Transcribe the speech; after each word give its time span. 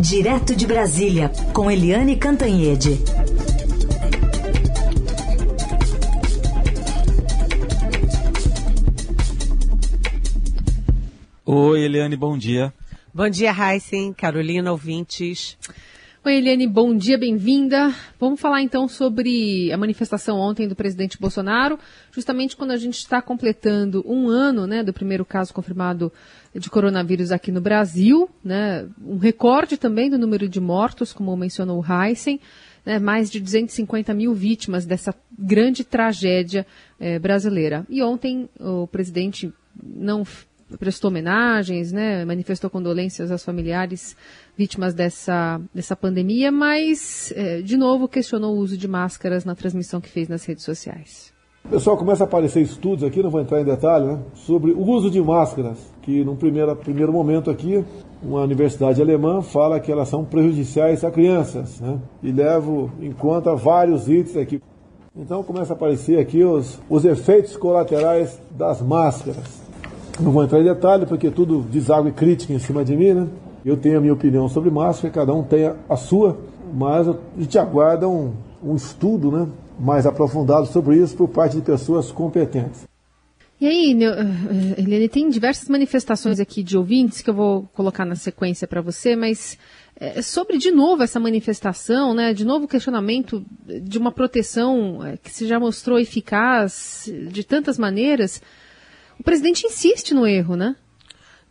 Direto 0.00 0.54
de 0.54 0.64
Brasília, 0.64 1.28
com 1.52 1.68
Eliane 1.68 2.14
Cantanhede. 2.14 3.00
Oi, 11.44 11.80
Eliane, 11.80 12.16
bom 12.16 12.38
dia. 12.38 12.72
Bom 13.12 13.28
dia, 13.28 13.50
Heisen, 13.52 14.12
Carolina, 14.12 14.70
ouvintes. 14.70 15.58
Oi, 16.24 16.34
Eliane, 16.34 16.66
bom 16.66 16.96
dia, 16.96 17.16
bem-vinda. 17.16 17.94
Vamos 18.18 18.40
falar 18.40 18.60
então 18.60 18.88
sobre 18.88 19.70
a 19.72 19.76
manifestação 19.76 20.36
ontem 20.36 20.66
do 20.66 20.74
presidente 20.74 21.16
Bolsonaro, 21.16 21.78
justamente 22.10 22.56
quando 22.56 22.72
a 22.72 22.76
gente 22.76 22.98
está 22.98 23.22
completando 23.22 24.04
um 24.04 24.28
ano 24.28 24.66
né, 24.66 24.82
do 24.82 24.92
primeiro 24.92 25.24
caso 25.24 25.54
confirmado 25.54 26.12
de 26.52 26.68
coronavírus 26.68 27.30
aqui 27.30 27.52
no 27.52 27.60
Brasil, 27.60 28.28
né, 28.44 28.88
um 29.00 29.16
recorde 29.16 29.76
também 29.76 30.10
do 30.10 30.18
número 30.18 30.48
de 30.48 30.60
mortos, 30.60 31.12
como 31.12 31.36
mencionou 31.36 31.80
o 31.80 31.84
Heisen, 31.86 32.40
né, 32.84 32.98
mais 32.98 33.30
de 33.30 33.38
250 33.38 34.12
mil 34.12 34.34
vítimas 34.34 34.84
dessa 34.84 35.14
grande 35.38 35.84
tragédia 35.84 36.66
eh, 36.98 37.20
brasileira. 37.20 37.86
E 37.88 38.02
ontem 38.02 38.48
o 38.58 38.88
presidente 38.88 39.52
não 39.80 40.24
prestou 40.76 41.10
homenagens, 41.10 41.92
né, 41.92 42.24
manifestou 42.24 42.68
condolências 42.68 43.30
aos 43.30 43.44
familiares 43.44 44.16
vítimas 44.56 44.92
dessa, 44.92 45.60
dessa 45.74 45.96
pandemia, 45.96 46.52
mas, 46.52 47.32
é, 47.36 47.62
de 47.62 47.76
novo, 47.76 48.08
questionou 48.08 48.54
o 48.54 48.58
uso 48.58 48.76
de 48.76 48.86
máscaras 48.86 49.44
na 49.44 49.54
transmissão 49.54 50.00
que 50.00 50.08
fez 50.08 50.28
nas 50.28 50.44
redes 50.44 50.64
sociais. 50.64 51.32
Pessoal, 51.70 51.96
começa 51.96 52.24
a 52.24 52.26
aparecer 52.26 52.62
estudos 52.62 53.04
aqui, 53.04 53.22
não 53.22 53.30
vou 53.30 53.40
entrar 53.40 53.60
em 53.60 53.64
detalhe, 53.64 54.06
né, 54.06 54.18
sobre 54.34 54.72
o 54.72 54.82
uso 54.82 55.10
de 55.10 55.20
máscaras, 55.20 55.78
que 56.02 56.24
num 56.24 56.36
primeiro, 56.36 56.74
primeiro 56.76 57.12
momento 57.12 57.50
aqui, 57.50 57.84
uma 58.22 58.40
universidade 58.42 59.00
alemã 59.00 59.42
fala 59.42 59.78
que 59.78 59.92
elas 59.92 60.08
são 60.08 60.24
prejudiciais 60.24 61.04
a 61.04 61.10
crianças, 61.10 61.80
né, 61.80 62.00
e 62.22 62.32
levo 62.32 62.90
em 63.00 63.12
conta 63.12 63.54
vários 63.54 64.08
itens 64.08 64.36
aqui. 64.36 64.62
Então 65.14 65.42
começa 65.42 65.72
a 65.72 65.76
aparecer 65.76 66.18
aqui 66.18 66.44
os, 66.44 66.80
os 66.88 67.04
efeitos 67.04 67.56
colaterais 67.56 68.40
das 68.52 68.80
máscaras. 68.80 69.67
Não 70.20 70.32
vou 70.32 70.42
entrar 70.42 70.60
em 70.60 70.64
detalhe, 70.64 71.06
porque 71.06 71.30
tudo 71.30 71.60
deságua 71.60 72.08
e 72.08 72.12
crítica 72.12 72.52
em 72.52 72.58
cima 72.58 72.84
de 72.84 72.96
mim, 72.96 73.12
né? 73.12 73.28
Eu 73.64 73.76
tenho 73.76 73.98
a 73.98 74.00
minha 74.00 74.12
opinião 74.12 74.48
sobre 74.48 74.70
máscara, 74.70 75.12
cada 75.12 75.34
um 75.34 75.42
tem 75.42 75.72
a 75.88 75.96
sua, 75.96 76.38
mas 76.72 77.08
a 77.08 77.16
gente 77.38 77.58
aguarda 77.58 78.08
um, 78.08 78.32
um 78.62 78.74
estudo 78.74 79.30
né, 79.30 79.48
mais 79.78 80.06
aprofundado 80.06 80.66
sobre 80.66 80.96
isso 80.96 81.16
por 81.16 81.28
parte 81.28 81.56
de 81.56 81.62
pessoas 81.62 82.10
competentes. 82.10 82.86
E 83.60 83.66
aí, 83.66 83.92
eh, 84.04 84.80
Eliane, 84.80 85.08
tem 85.08 85.28
diversas 85.28 85.68
manifestações 85.68 86.38
aqui 86.38 86.62
de 86.62 86.78
ouvintes 86.78 87.20
que 87.20 87.28
eu 87.28 87.34
vou 87.34 87.68
colocar 87.74 88.04
na 88.04 88.14
sequência 88.14 88.68
para 88.68 88.80
você, 88.80 89.16
mas 89.16 89.58
é, 90.00 90.22
sobre, 90.22 90.58
de 90.58 90.70
novo, 90.70 91.02
essa 91.02 91.18
manifestação, 91.18 92.14
né, 92.14 92.32
de 92.32 92.44
novo 92.44 92.66
o 92.66 92.68
questionamento 92.68 93.44
de 93.82 93.98
uma 93.98 94.12
proteção 94.12 95.04
é, 95.04 95.16
que 95.16 95.30
se 95.30 95.44
já 95.46 95.58
mostrou 95.58 95.98
eficaz 95.98 97.10
de 97.32 97.42
tantas 97.42 97.76
maneiras, 97.76 98.40
o 99.18 99.22
presidente 99.22 99.66
insiste 99.66 100.14
no 100.14 100.26
erro, 100.26 100.56
né? 100.56 100.76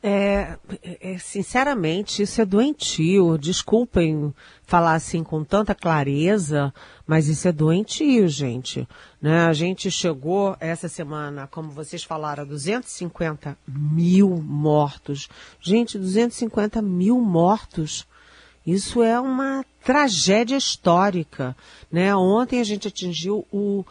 É, 0.02 0.58
é, 1.02 1.18
sinceramente, 1.18 2.22
isso 2.22 2.40
é 2.42 2.46
doentio. 2.46 3.38
Desculpem 3.38 4.34
falar 4.64 4.94
assim 4.94 5.24
com 5.24 5.44
tanta 5.44 5.74
clareza, 5.74 6.74
mas 7.06 7.28
isso 7.28 7.48
é 7.48 7.52
doentio, 7.52 8.28
gente. 8.28 8.88
Né? 9.22 9.48
A 9.48 9.54
gente 9.54 9.90
chegou 9.90 10.56
essa 10.60 10.88
semana, 10.88 11.48
como 11.48 11.72
vocês 11.72 12.04
falaram, 12.04 12.44
a 12.44 12.46
250 12.46 13.58
mil 13.68 14.30
mortos. 14.30 15.28
Gente, 15.60 15.98
250 15.98 16.82
mil 16.82 17.20
mortos. 17.20 18.06
Isso 18.66 19.02
é 19.02 19.20
uma 19.20 19.66
tragédia 19.84 20.58
histórica. 20.58 21.56
Né? 21.92 22.16
Ontem 22.16 22.60
a 22.60 22.64
gente 22.64 22.88
atingiu 22.88 23.48
o 23.52 23.84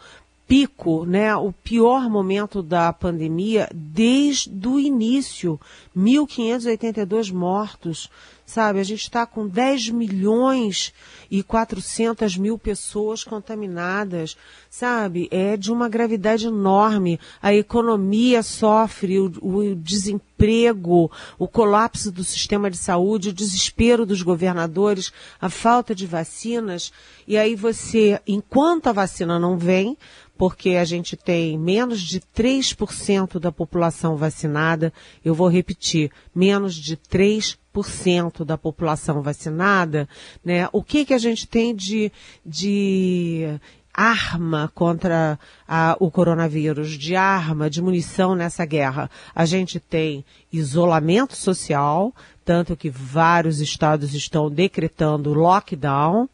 pico, 0.47 1.05
né, 1.05 1.35
o 1.35 1.51
pior 1.51 2.09
momento 2.09 2.63
da 2.63 2.93
pandemia 2.93 3.69
desde 3.73 4.67
o 4.67 4.79
início, 4.79 5.59
1.582 5.95 7.31
mortos, 7.33 8.09
sabe? 8.47 8.79
A 8.79 8.83
gente 8.83 9.01
está 9.01 9.25
com 9.25 9.45
10 9.45 9.89
milhões 9.89 10.93
e 11.29 11.43
400 11.43 12.37
mil 12.37 12.57
pessoas 12.57 13.25
contaminadas, 13.25 14.37
sabe? 14.69 15.27
É 15.29 15.57
de 15.57 15.69
uma 15.69 15.89
gravidade 15.89 16.47
enorme. 16.47 17.19
A 17.41 17.53
economia 17.53 18.41
sofre, 18.41 19.19
o, 19.19 19.25
o 19.41 19.75
desemprego, 19.75 21.11
o 21.37 21.45
colapso 21.45 22.09
do 22.09 22.23
sistema 22.23 22.71
de 22.71 22.77
saúde, 22.77 23.29
o 23.29 23.33
desespero 23.33 24.05
dos 24.05 24.21
governadores, 24.21 25.11
a 25.41 25.49
falta 25.49 25.93
de 25.93 26.07
vacinas. 26.07 26.93
E 27.27 27.35
aí 27.35 27.53
você, 27.53 28.21
enquanto 28.25 28.87
a 28.87 28.93
vacina 28.93 29.37
não 29.37 29.57
vem, 29.57 29.97
porque 30.37 30.71
a 30.71 30.85
gente 30.85 31.15
tem 31.15 31.57
menos 31.57 32.01
de 32.01 32.19
3% 32.19 33.39
da 33.39 33.51
população 33.51 34.15
vacinada. 34.15 34.93
Eu 35.23 35.33
vou 35.33 35.47
repetir, 35.47 36.11
menos 36.33 36.75
de 36.75 36.95
3% 36.95 38.45
da 38.45 38.57
população 38.57 39.21
vacinada, 39.21 40.07
né? 40.43 40.69
O 40.71 40.83
que 40.83 41.05
que 41.05 41.13
a 41.13 41.17
gente 41.17 41.47
tem 41.47 41.75
de, 41.75 42.11
de 42.45 43.59
arma 43.97 44.71
contra 44.75 45.39
a, 45.67 45.97
o 45.99 46.11
coronavírus, 46.11 46.91
de 46.91 47.15
arma, 47.15 47.67
de 47.67 47.81
munição 47.81 48.35
nessa 48.35 48.63
guerra. 48.63 49.09
A 49.33 49.43
gente 49.43 49.79
tem 49.79 50.23
isolamento 50.53 51.35
social, 51.35 52.13
tanto 52.47 52.77
que 52.77 52.89
vários 52.89 53.59
estados 53.59 54.13
estão 54.13 54.49
decretando 54.49 55.33
lockdown, 55.33 56.29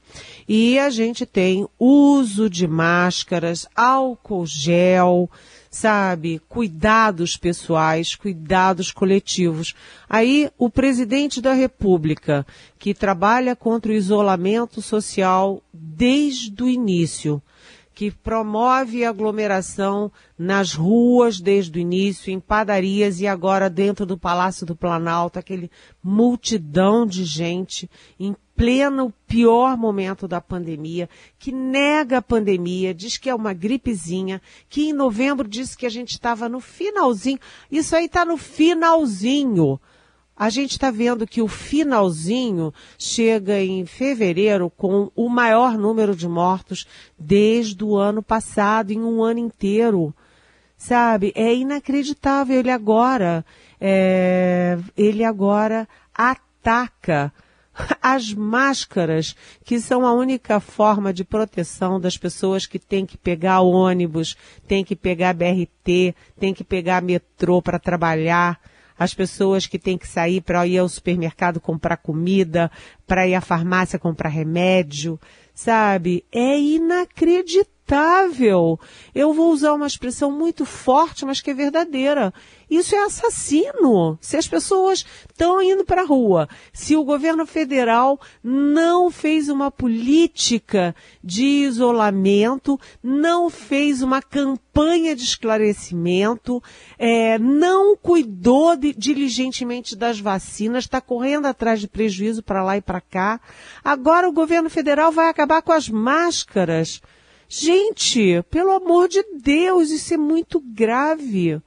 e 0.48 0.78
a 0.78 0.92
gente 0.92 1.26
tem 1.26 1.68
uso 1.80 2.48
de 2.48 2.68
máscaras, 2.68 3.68
álcool 3.76 4.46
gel, 4.46 5.28
sabe, 5.72 6.40
cuidados 6.48 7.36
pessoais, 7.36 8.14
cuidados 8.14 8.92
coletivos. 8.92 9.74
Aí 10.08 10.52
o 10.56 10.70
presidente 10.70 11.42
da 11.42 11.54
República, 11.54 12.46
que 12.78 12.94
trabalha 12.94 13.56
contra 13.56 13.92
o 13.92 13.96
isolamento 13.96 14.84
social 14.84 15.64
desde 15.74 16.62
o 16.62 16.70
início, 16.70 17.42
que 17.94 18.10
promove 18.10 19.06
aglomeração 19.06 20.12
nas 20.38 20.74
ruas 20.74 21.40
desde 21.40 21.78
o 21.78 21.82
início, 21.82 22.32
em 22.32 22.40
padarias 22.40 23.20
e 23.22 23.28
agora 23.28 23.70
dentro 23.70 24.06
do 24.06 24.18
Palácio 24.18 24.66
do 24.66 24.76
Planalto, 24.76 25.38
aquele 25.38 25.70
multidão 26.04 27.06
de 27.06 27.24
gente 27.24 27.90
em 28.20 28.36
pleno 28.56 29.14
pior 29.28 29.78
momento 29.78 30.28
da 30.28 30.40
pandemia, 30.40 31.10
que 31.40 31.52
nega 31.52 32.18
a 32.18 32.22
pandemia, 32.22 32.94
diz 32.94 33.18
que 33.18 33.30
é 33.30 33.36
uma 33.36 33.54
gripezinha, 33.54 34.42
que 34.70 34.90
em 34.90 34.94
novembro 34.94 35.48
disse 35.48 35.78
que 35.78 35.86
a 35.86 35.90
gente 35.90 36.12
estava 36.12 36.48
no 36.48 36.60
finalzinho. 36.60 37.40
Isso 37.72 37.96
aí 37.96 38.06
está 38.06 38.26
no 38.26 38.38
finalzinho 38.38 39.80
a 40.36 40.50
gente 40.50 40.72
está 40.72 40.90
vendo 40.90 41.28
que 41.28 41.42
o 41.42 41.48
finalzinho 41.48 42.74
chega 42.98 43.62
em 43.62 43.86
fevereiro 43.86 44.70
com 44.70 45.12
o 45.16 45.30
maior 45.30 45.78
número 45.78 46.16
de 46.16 46.28
mortos 46.28 46.88
desde 47.18 47.84
o 47.84 47.96
ano 47.96 48.24
passado, 48.24 48.92
em 48.92 49.00
um 49.00 49.24
ano 49.24 49.40
inteiro. 49.40 50.14
Sabe? 50.76 51.32
É 51.36 51.54
inacreditável. 51.54 52.60
Ele 52.60 52.72
agora, 52.72 53.46
é, 53.80 54.78
ele 54.98 55.24
agora 55.24 55.88
ataca 56.14 57.32
as 58.02 58.34
máscaras, 58.34 59.36
que 59.64 59.80
são 59.80 60.06
a 60.06 60.14
única 60.14 60.60
forma 60.60 61.14
de 61.14 61.24
proteção 61.24 62.00
das 62.00 62.18
pessoas 62.18 62.66
que 62.66 62.80
têm 62.80 63.06
que 63.06 63.18
pegar 63.18 63.62
ônibus, 63.62 64.36
têm 64.68 64.84
que 64.84 64.96
pegar 64.96 65.34
BRT, 65.34 66.16
têm 66.40 66.54
que 66.54 66.64
pegar 66.64 67.04
metrô 67.04 67.62
para 67.62 67.78
trabalhar 67.78 68.60
as 68.98 69.14
pessoas 69.14 69.66
que 69.66 69.80
têm 69.80 69.98
que 69.98 70.08
sair 70.08 70.42
para 70.42 70.66
ir 70.68 70.78
ao 70.78 70.90
supermercado 70.90 71.60
comprar 71.60 71.98
comida, 71.98 72.72
para 73.08 73.28
ir 73.28 73.36
à 73.36 73.42
farmácia 73.42 74.00
comprar 74.00 74.30
remédio, 74.30 75.20
sabe? 75.54 76.24
É 76.32 76.60
inacreditável. 76.60 77.73
Eu 79.14 79.34
vou 79.34 79.52
usar 79.52 79.74
uma 79.74 79.88
expressão 79.88 80.32
muito 80.32 80.66
forte, 80.66 81.26
mas 81.26 81.42
que 81.42 81.52
é 81.52 81.54
verdadeira. 81.54 82.34
Isso 82.70 82.96
é 82.96 83.04
assassino. 83.04 84.18
Se 84.20 84.38
as 84.38 84.48
pessoas 84.48 85.06
estão 85.30 85.62
indo 85.62 85.86
para 85.86 86.02
a 86.02 86.06
rua, 86.06 86.48
se 86.72 86.96
o 86.96 87.04
governo 87.04 87.46
federal 87.46 88.20
não 88.44 89.12
fez 89.12 89.50
uma 89.50 89.70
política 89.70 90.96
de 91.24 91.44
isolamento, 91.44 92.80
não 93.04 93.50
fez 93.50 94.02
uma 94.02 94.22
campanha 94.22 95.16
de 95.16 95.24
esclarecimento, 95.24 96.64
é, 96.98 97.38
não 97.38 97.96
cuidou 97.96 98.76
de, 98.76 98.94
diligentemente 98.94 99.96
das 99.96 100.20
vacinas, 100.20 100.86
está 100.86 101.00
correndo 101.00 101.46
atrás 101.46 101.80
de 101.80 101.88
prejuízo 101.88 102.42
para 102.42 102.64
lá 102.64 102.78
e 102.78 102.82
para 102.82 103.02
cá. 103.02 103.40
Agora 103.84 104.28
o 104.28 104.34
governo 104.34 104.70
federal 104.70 105.12
vai 105.12 105.30
acabar 105.30 105.62
com 105.62 105.74
as 105.74 105.90
máscaras. 105.90 107.02
Gente, 107.56 108.42
pelo 108.50 108.72
amor 108.72 109.08
de 109.08 109.22
Deus, 109.40 109.92
isso 109.92 110.12
é 110.12 110.18
muito 110.18 110.60
grave. 110.60 111.62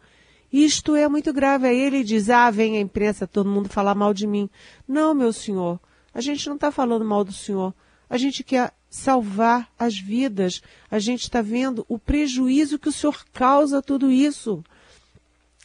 Isto 0.53 0.97
é 0.97 1.09
muito 1.09 1.33
grave. 1.33 1.69
Aí 1.69 1.79
ele 1.79 2.03
diz, 2.03 2.29
ah, 2.29 2.51
vem 2.51 2.77
a 2.77 2.81
imprensa, 2.81 3.25
todo 3.25 3.49
mundo 3.49 3.69
falar 3.69 3.95
mal 3.95 4.13
de 4.13 4.27
mim. 4.27 4.51
Não, 4.89 5.15
meu 5.15 5.33
senhor. 5.33 5.79
A 6.13 6.21
gente 6.21 6.49
não 6.49 6.57
está 6.57 6.73
falando 6.73 7.05
mal 7.05 7.23
do 7.23 7.33
senhor. 7.33 7.73
A 8.11 8.19
gente 8.19 8.43
quer 8.43 8.73
salvar 8.91 9.71
as 9.79 9.97
vidas. 9.97 10.61
A 10.91 10.99
gente 10.99 11.23
está 11.23 11.41
vendo 11.41 11.87
o 11.89 12.01
prejuízo 12.01 12.81
que 12.81 12.89
o 12.89 12.93
senhor 12.93 13.25
causa 13.33 13.81
tudo 13.81 14.11
isso. 14.11 14.65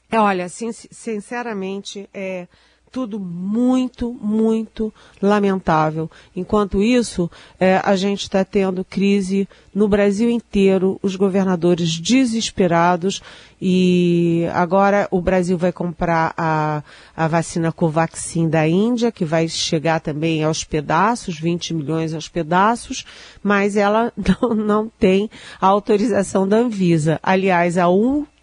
É, 0.07 0.19
olha, 0.19 0.47
sinceramente, 0.49 2.07
é, 2.13 2.47
tudo 2.91 3.17
muito, 3.19 4.13
muito 4.21 4.93
lamentável. 5.21 6.11
Enquanto 6.35 6.83
isso, 6.83 7.31
é, 7.59 7.79
a 7.83 7.95
gente 7.95 8.23
está 8.23 8.43
tendo 8.43 8.83
crise 8.83 9.47
no 9.73 9.87
Brasil 9.87 10.29
inteiro, 10.29 10.99
os 11.01 11.15
governadores 11.15 11.97
desesperados 11.97 13.21
e 13.61 14.45
agora 14.53 15.07
o 15.09 15.21
Brasil 15.21 15.57
vai 15.57 15.71
comprar 15.71 16.33
a, 16.35 16.83
a 17.15 17.27
vacina 17.27 17.71
Covaxin 17.71 18.49
da 18.49 18.67
Índia, 18.67 19.11
que 19.11 19.23
vai 19.23 19.47
chegar 19.47 20.01
também 20.01 20.43
aos 20.43 20.63
pedaços, 20.63 21.39
20 21.39 21.73
milhões 21.73 22.13
aos 22.13 22.27
pedaços, 22.27 23.05
mas 23.41 23.77
ela 23.77 24.11
não, 24.41 24.53
não 24.53 24.91
tem 24.99 25.29
a 25.61 25.67
autorização 25.67 26.45
da 26.45 26.57
Anvisa. 26.57 27.19
Aliás, 27.23 27.77
a 27.77 27.87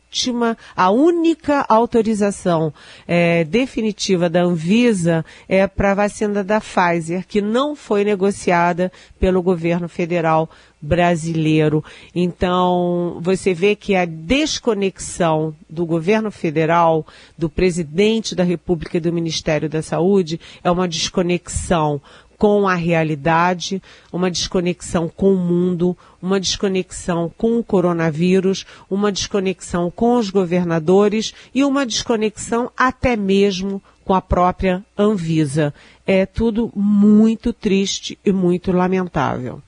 última 0.08 0.56
a 0.74 0.90
única 0.90 1.64
autorização 1.68 2.72
é, 3.06 3.44
definitiva 3.44 4.28
da 4.28 4.42
Anvisa 4.42 5.24
é 5.48 5.66
para 5.66 5.92
a 5.92 5.94
vacina 5.94 6.42
da 6.42 6.60
Pfizer, 6.60 7.26
que 7.26 7.40
não 7.42 7.76
foi 7.76 8.04
negociada 8.04 8.90
pelo 9.20 9.42
governo 9.42 9.88
federal 9.88 10.48
brasileiro. 10.80 11.84
Então, 12.14 13.18
você 13.20 13.52
vê 13.52 13.74
que 13.74 13.94
a 13.94 14.04
desconexão 14.04 15.54
do 15.68 15.84
governo 15.84 16.30
federal, 16.30 17.06
do 17.36 17.50
presidente 17.50 18.34
da 18.34 18.44
República 18.44 18.96
e 18.96 19.00
do 19.00 19.12
Ministério 19.12 19.68
da 19.68 19.82
Saúde 19.82 20.40
é 20.62 20.70
uma 20.70 20.88
desconexão 20.88 22.00
com 22.38 22.68
a 22.68 22.74
realidade, 22.76 23.82
uma 24.12 24.30
desconexão 24.30 25.08
com 25.08 25.34
o 25.34 25.36
mundo, 25.36 25.98
uma 26.22 26.38
desconexão 26.38 27.30
com 27.36 27.58
o 27.58 27.64
coronavírus, 27.64 28.64
uma 28.88 29.10
desconexão 29.10 29.90
com 29.90 30.16
os 30.16 30.30
governadores 30.30 31.34
e 31.52 31.64
uma 31.64 31.84
desconexão 31.84 32.70
até 32.76 33.16
mesmo 33.16 33.82
com 34.04 34.14
a 34.14 34.22
própria 34.22 34.84
Anvisa. 34.96 35.74
É 36.06 36.24
tudo 36.24 36.70
muito 36.74 37.52
triste 37.52 38.16
e 38.24 38.32
muito 38.32 38.70
lamentável. 38.70 39.60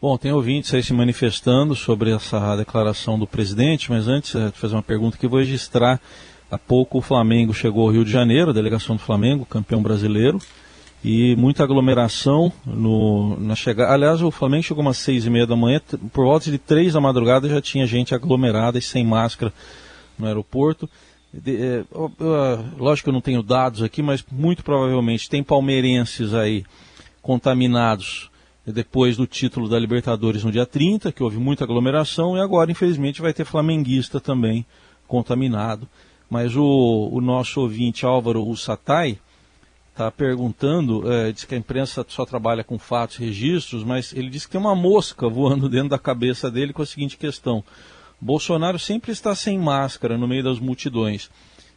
Bom, 0.00 0.16
tem 0.16 0.32
ouvintes 0.32 0.74
aí 0.74 0.82
se 0.82 0.92
manifestando 0.92 1.76
sobre 1.76 2.10
essa 2.10 2.56
declaração 2.56 3.18
do 3.18 3.26
presidente, 3.26 3.90
mas 3.90 4.08
antes 4.08 4.34
é, 4.34 4.46
de 4.46 4.58
fazer 4.58 4.74
uma 4.74 4.82
pergunta 4.82 5.16
que 5.16 5.28
vou 5.28 5.38
registrar. 5.38 6.00
Há 6.50 6.58
pouco 6.58 6.98
o 6.98 7.02
Flamengo 7.02 7.54
chegou 7.54 7.86
ao 7.86 7.92
Rio 7.92 8.04
de 8.04 8.10
Janeiro, 8.10 8.50
a 8.50 8.54
delegação 8.54 8.96
do 8.96 9.02
Flamengo, 9.02 9.46
campeão 9.46 9.80
brasileiro 9.80 10.40
e 11.04 11.34
muita 11.36 11.64
aglomeração 11.64 12.52
no, 12.64 13.38
na 13.40 13.56
chegada. 13.56 13.92
Aliás, 13.92 14.22
o 14.22 14.30
Flamengo 14.30 14.62
chegou 14.62 14.82
umas 14.82 14.98
seis 14.98 15.26
e 15.26 15.30
meia 15.30 15.46
da 15.46 15.56
manhã, 15.56 15.80
por 16.12 16.24
volta 16.24 16.50
de 16.50 16.58
três 16.58 16.92
da 16.92 17.00
madrugada 17.00 17.48
já 17.48 17.60
tinha 17.60 17.86
gente 17.86 18.14
aglomerada 18.14 18.78
e 18.78 18.82
sem 18.82 19.04
máscara 19.04 19.52
no 20.18 20.26
aeroporto. 20.26 20.88
De, 21.32 21.56
é, 21.56 21.84
eu, 21.92 22.12
eu, 22.20 22.64
lógico 22.78 23.06
que 23.06 23.10
eu 23.10 23.14
não 23.14 23.20
tenho 23.20 23.42
dados 23.42 23.82
aqui, 23.82 24.02
mas 24.02 24.24
muito 24.30 24.62
provavelmente 24.62 25.28
tem 25.28 25.42
palmeirenses 25.42 26.34
aí 26.34 26.64
contaminados 27.20 28.30
depois 28.64 29.16
do 29.16 29.26
título 29.26 29.68
da 29.68 29.78
Libertadores 29.78 30.44
no 30.44 30.52
dia 30.52 30.66
30, 30.66 31.10
que 31.10 31.22
houve 31.22 31.36
muita 31.36 31.64
aglomeração, 31.64 32.36
e 32.36 32.40
agora, 32.40 32.70
infelizmente, 32.70 33.20
vai 33.20 33.32
ter 33.32 33.44
flamenguista 33.44 34.20
também 34.20 34.64
contaminado. 35.08 35.88
Mas 36.30 36.54
o, 36.54 37.10
o 37.12 37.20
nosso 37.20 37.60
ouvinte 37.60 38.06
Álvaro 38.06 38.46
Ussatai, 38.46 39.18
está 39.92 40.10
perguntando, 40.10 41.10
é, 41.12 41.30
diz 41.30 41.44
que 41.44 41.54
a 41.54 41.58
imprensa 41.58 42.04
só 42.08 42.24
trabalha 42.24 42.64
com 42.64 42.78
fatos 42.78 43.18
e 43.18 43.24
registros, 43.26 43.84
mas 43.84 44.12
ele 44.14 44.30
diz 44.30 44.46
que 44.46 44.52
tem 44.52 44.60
uma 44.60 44.74
mosca 44.74 45.28
voando 45.28 45.68
dentro 45.70 45.90
da 45.90 45.98
cabeça 45.98 46.50
dele 46.50 46.72
com 46.72 46.82
a 46.82 46.86
seguinte 46.86 47.16
questão. 47.16 47.62
Bolsonaro 48.20 48.78
sempre 48.78 49.12
está 49.12 49.34
sem 49.34 49.58
máscara 49.58 50.16
no 50.16 50.26
meio 50.26 50.42
das 50.42 50.58
multidões. 50.58 51.30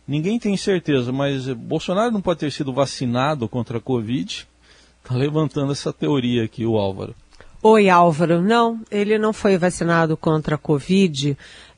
Ninguém 0.07 0.39
tem 0.39 0.55
certeza, 0.55 1.11
mas 1.11 1.47
Bolsonaro 1.47 2.11
não 2.11 2.21
pode 2.21 2.39
ter 2.39 2.51
sido 2.51 2.71
vacinado 2.71 3.49
contra 3.49 3.79
a 3.79 3.81
Covid? 3.81 4.47
Está 5.03 5.15
levantando 5.15 5.71
essa 5.71 5.91
teoria 5.91 6.43
aqui, 6.43 6.65
o 6.65 6.77
Álvaro. 6.77 7.15
Oi, 7.61 7.89
Álvaro. 7.89 8.43
Não, 8.43 8.79
ele 8.91 9.17
não 9.17 9.33
foi 9.33 9.57
vacinado 9.57 10.15
contra 10.15 10.53
a 10.53 10.57
Covid 10.57 11.35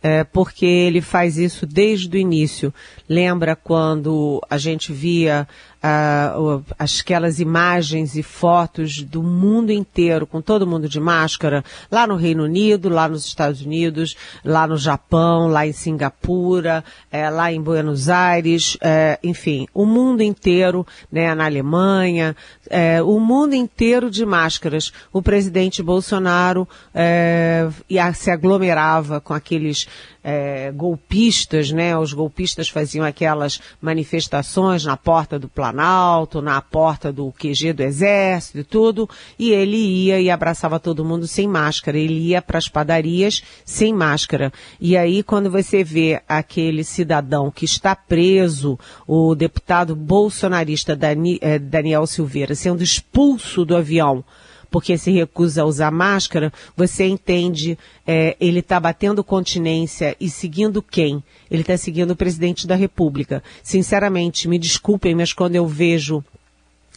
é, 0.08 0.24
porque 0.24 0.66
ele 0.66 1.02
faz 1.02 1.38
isso 1.38 1.66
desde 1.66 2.16
o 2.16 2.18
início. 2.18 2.74
Lembra 3.10 3.58
quando 3.58 4.42
a 4.50 4.58
gente 4.58 4.94
via 4.94 5.46
uh, 5.78 6.64
aquelas 6.78 7.40
imagens 7.40 8.16
e 8.16 8.24
fotos 8.24 9.02
do 9.02 9.22
mundo 9.22 9.72
inteiro, 9.72 10.26
com 10.26 10.42
todo 10.42 10.68
mundo 10.68 10.88
de 10.90 11.00
máscara, 11.00 11.64
lá 11.92 12.08
no 12.08 12.16
Reino 12.16 12.44
Unido, 12.44 12.90
lá 12.90 13.08
nos 13.08 13.26
Estados 13.26 13.62
Unidos, 13.62 14.16
lá 14.44 14.68
no 14.68 14.78
Japão, 14.78 15.48
lá 15.48 15.66
em 15.66 15.72
Singapura, 15.72 16.84
é, 17.12 17.30
lá 17.30 17.52
em 17.52 17.62
Buenos 17.62 18.10
Aires, 18.10 18.78
é, 18.82 19.20
enfim, 19.24 19.68
o 19.74 19.86
mundo 19.86 20.22
inteiro, 20.22 20.86
né, 21.12 21.34
na 21.36 21.46
Alemanha, 21.46 22.36
é, 22.70 23.02
o 23.02 23.20
mundo 23.20 23.54
inteiro 23.54 24.10
de 24.10 24.26
máscaras. 24.26 24.92
O 25.12 25.22
presidente 25.22 25.82
Bolsonaro 25.82 26.68
é, 26.94 27.68
se 28.14 28.30
aglomerava 28.30 29.22
com 29.22 29.34
aqueles 29.34 29.88
é, 30.24 30.72
golpistas, 30.72 31.72
né? 31.72 31.98
Os 31.98 32.12
golpistas 32.12 32.68
faziam 32.68 33.06
aquelas 33.06 33.62
manifestações 33.82 34.84
na 34.84 34.98
porta 34.98 35.40
do 35.40 35.48
Planalto, 35.48 36.42
na 36.42 36.62
porta 36.62 37.14
do 37.14 37.32
QG 37.32 37.74
do 37.74 37.82
Exército 37.82 38.60
e 38.60 38.64
tudo, 38.64 39.10
e 39.40 39.52
ele 39.52 39.78
ia 39.78 40.20
e 40.20 40.30
abraçava 40.30 40.80
todo 40.80 41.06
mundo 41.06 41.28
sem 41.28 41.48
máscara. 41.48 41.98
Ele 41.98 42.20
ia 42.20 42.42
para 42.42 42.58
as 42.58 42.68
padarias 42.68 43.42
sem 43.64 43.94
máscara. 43.94 44.52
E 44.82 44.98
aí, 44.98 45.24
quando 45.24 45.50
você 45.50 45.84
vê 45.84 46.22
aquele 46.28 46.84
cidadão 46.84 47.50
que 47.50 47.66
está 47.66 47.96
preso, 47.96 48.78
o 49.08 49.34
deputado 49.34 49.96
bolsonarista 49.96 50.98
é, 51.42 51.60
Daniel 51.60 52.06
Silveira, 52.06 52.54
sendo 52.54 52.84
expulso 52.84 53.64
do 53.64 53.76
avião, 53.76 54.24
porque 54.70 54.98
se 54.98 55.12
recusa 55.12 55.62
a 55.62 55.66
usar 55.66 55.92
máscara, 55.92 56.52
você 56.76 57.06
entende, 57.06 57.78
é, 58.06 58.36
ele 58.40 58.60
está 58.60 58.80
batendo 58.80 59.24
continência 59.24 60.16
e 60.20 60.30
seguindo 60.30 60.82
quem? 60.82 61.24
Ele 61.50 61.62
está 61.62 61.78
seguindo 61.78 62.12
o 62.12 62.16
presidente 62.16 62.68
da 62.68 62.76
República. 62.76 63.44
Sinceramente, 63.64 64.48
me 64.48 64.60
desculpem, 64.60 65.16
mas 65.16 65.34
quando 65.34 65.56
eu 65.56 65.68
vejo 65.68 66.24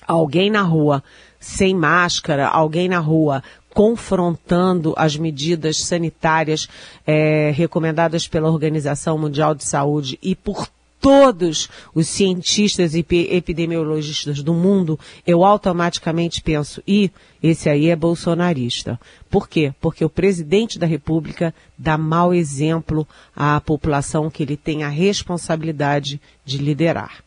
alguém 0.06 0.50
na 0.50 0.62
rua 0.62 1.02
sem 1.38 1.74
máscara, 1.74 2.48
alguém 2.48 2.88
na 2.88 2.98
rua 2.98 3.42
confrontando 3.72 4.92
as 4.96 5.16
medidas 5.16 5.78
sanitárias 5.78 6.68
é, 7.06 7.50
recomendadas 7.54 8.26
pela 8.26 8.50
Organização 8.50 9.16
Mundial 9.16 9.54
de 9.54 9.64
Saúde 9.64 10.18
e 10.20 10.34
por 10.34 10.68
todos 11.00 11.68
os 11.94 12.06
cientistas 12.06 12.94
e 12.94 13.04
epidemiologistas 13.30 14.42
do 14.42 14.52
mundo, 14.52 14.98
eu 15.26 15.44
automaticamente 15.44 16.42
penso, 16.42 16.82
e 16.86 17.10
esse 17.42 17.68
aí 17.68 17.88
é 17.88 17.96
bolsonarista. 17.96 19.00
Por 19.30 19.48
quê? 19.48 19.72
Porque 19.80 20.04
o 20.04 20.10
presidente 20.10 20.78
da 20.78 20.86
República 20.86 21.54
dá 21.76 21.96
mau 21.96 22.34
exemplo 22.34 23.08
à 23.34 23.60
população 23.60 24.30
que 24.30 24.42
ele 24.42 24.56
tem 24.56 24.82
a 24.82 24.88
responsabilidade 24.88 26.20
de 26.44 26.58
liderar. 26.58 27.24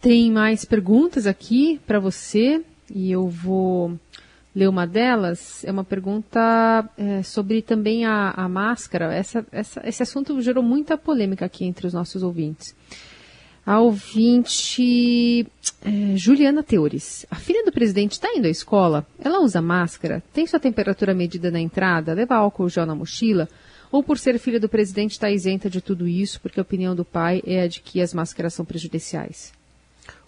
Tem 0.00 0.30
mais 0.30 0.64
perguntas 0.64 1.26
aqui 1.26 1.80
para 1.86 1.98
você 1.98 2.62
e 2.94 3.10
eu 3.10 3.28
vou 3.28 3.98
ler 4.56 4.68
uma 4.68 4.86
delas. 4.86 5.62
É 5.64 5.70
uma 5.70 5.84
pergunta 5.84 6.88
é, 6.96 7.22
sobre 7.22 7.60
também 7.60 8.06
a, 8.06 8.30
a 8.30 8.48
máscara. 8.48 9.14
Essa, 9.14 9.46
essa, 9.52 9.82
esse 9.86 10.02
assunto 10.02 10.40
gerou 10.40 10.64
muita 10.64 10.96
polêmica 10.96 11.44
aqui 11.44 11.66
entre 11.66 11.86
os 11.86 11.92
nossos 11.92 12.22
ouvintes. 12.22 12.74
A 13.66 13.80
ouvinte 13.80 15.46
é, 15.82 16.16
Juliana 16.16 16.62
Teores. 16.62 17.26
A 17.30 17.36
filha 17.36 17.64
do 17.64 17.72
presidente 17.72 18.12
está 18.12 18.32
indo 18.34 18.46
à 18.46 18.50
escola? 18.50 19.06
Ela 19.22 19.40
usa 19.40 19.60
máscara? 19.60 20.22
Tem 20.32 20.46
sua 20.46 20.60
temperatura 20.60 21.12
medida 21.12 21.50
na 21.50 21.60
entrada? 21.60 22.14
Leva 22.14 22.36
álcool 22.36 22.70
gel 22.70 22.86
na 22.86 22.94
mochila? 22.94 23.48
Ou 23.92 24.02
por 24.02 24.18
ser 24.18 24.38
filha 24.38 24.58
do 24.58 24.68
presidente 24.68 25.12
está 25.12 25.30
isenta 25.30 25.68
de 25.68 25.80
tudo 25.80 26.08
isso, 26.08 26.40
porque 26.40 26.58
a 26.58 26.62
opinião 26.62 26.94
do 26.94 27.04
pai 27.04 27.42
é 27.46 27.62
a 27.62 27.68
de 27.68 27.80
que 27.80 28.00
as 28.00 28.14
máscaras 28.14 28.54
são 28.54 28.64
prejudiciais? 28.64 29.52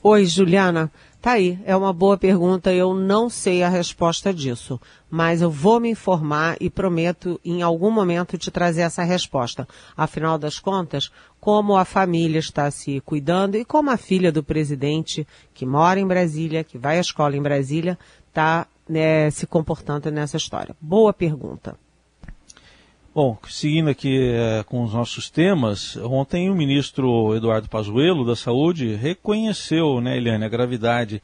Oi, 0.03 0.27
Juliana. 0.27 0.91
Tá 1.21 1.33
aí, 1.33 1.59
é 1.65 1.75
uma 1.75 1.93
boa 1.93 2.17
pergunta, 2.17 2.73
eu 2.73 2.95
não 2.95 3.29
sei 3.29 3.65
a 3.65 3.69
resposta 3.69 4.33
disso, 4.33 4.81
mas 5.11 5.43
eu 5.43 5.51
vou 5.51 5.81
me 5.81 5.91
informar 5.91 6.57
e 6.61 6.71
prometo 6.71 7.41
em 7.45 7.61
algum 7.61 7.91
momento 7.91 8.39
te 8.39 8.53
trazer 8.53 8.83
essa 8.83 9.03
resposta. 9.03 9.67
Afinal 9.97 10.39
das 10.39 10.61
contas, 10.61 11.11
como 11.41 11.77
a 11.77 11.85
família 11.85 12.39
está 12.39 12.71
se 12.71 13.01
cuidando 13.01 13.57
e 13.57 13.65
como 13.65 13.91
a 13.91 13.97
filha 13.97 14.31
do 14.31 14.45
presidente, 14.45 15.27
que 15.53 15.67
mora 15.67 15.99
em 15.99 16.07
Brasília, 16.07 16.63
que 16.63 16.79
vai 16.79 16.99
à 16.99 17.01
escola 17.01 17.37
em 17.37 17.43
Brasília, 17.43 17.99
está 18.29 18.69
né, 18.89 19.29
se 19.33 19.45
comportando 19.45 20.13
nessa 20.13 20.37
história. 20.37 20.77
Boa 20.81 21.13
pergunta. 21.13 21.77
Bom, 23.21 23.37
seguindo 23.49 23.91
aqui 23.91 24.31
é, 24.31 24.63
com 24.63 24.85
os 24.85 24.95
nossos 24.95 25.29
temas, 25.29 25.97
ontem 25.97 26.49
o 26.51 26.55
ministro 26.55 27.35
Eduardo 27.35 27.69
Pazuello 27.69 28.25
da 28.25 28.37
Saúde 28.37 28.95
reconheceu, 28.95 30.01
né, 30.01 30.17
Eliane, 30.17 30.45
a 30.45 30.49
gravidade 30.49 31.21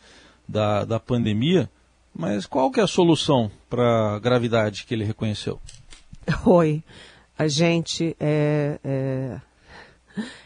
da, 0.49 0.85
da 0.85 0.99
pandemia, 0.99 1.71
mas 2.13 2.47
qual 2.47 2.69
que 2.73 2.81
é 2.81 2.83
a 2.83 2.89
solução 2.89 3.49
para 3.71 4.17
a 4.17 4.19
gravidade 4.19 4.87
que 4.87 4.93
ele 4.93 5.05
reconheceu? 5.05 5.61
Oi, 6.45 6.83
a 7.39 7.47
gente 7.47 8.17
é, 8.19 8.81
é, 8.83 9.41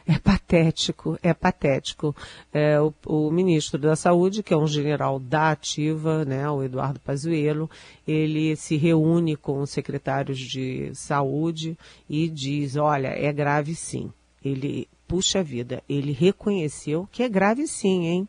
é 0.06 0.18
patético, 0.18 1.18
é 1.22 1.34
patético. 1.34 2.14
É, 2.52 2.80
o, 2.80 2.92
o, 3.06 3.30
ministro 3.30 3.78
da 3.78 3.96
Saúde, 3.96 4.42
que 4.42 4.54
é 4.54 4.56
um 4.56 4.66
general 4.66 5.18
da 5.18 5.50
ativa, 5.50 6.24
né, 6.24 6.48
o 6.50 6.62
Eduardo 6.62 7.00
Pazuello, 7.00 7.70
ele 8.06 8.56
se 8.56 8.76
reúne 8.76 9.36
com 9.36 9.60
os 9.60 9.70
secretários 9.70 10.38
de 10.38 10.90
saúde 10.94 11.76
e 12.08 12.28
diz, 12.28 12.76
olha, 12.76 13.08
é 13.08 13.32
grave 13.32 13.74
sim. 13.74 14.10
Ele, 14.44 14.88
puxa 15.06 15.42
vida, 15.42 15.82
ele 15.88 16.12
reconheceu 16.12 17.08
que 17.10 17.22
é 17.22 17.28
grave 17.28 17.66
sim, 17.66 18.06
hein? 18.06 18.28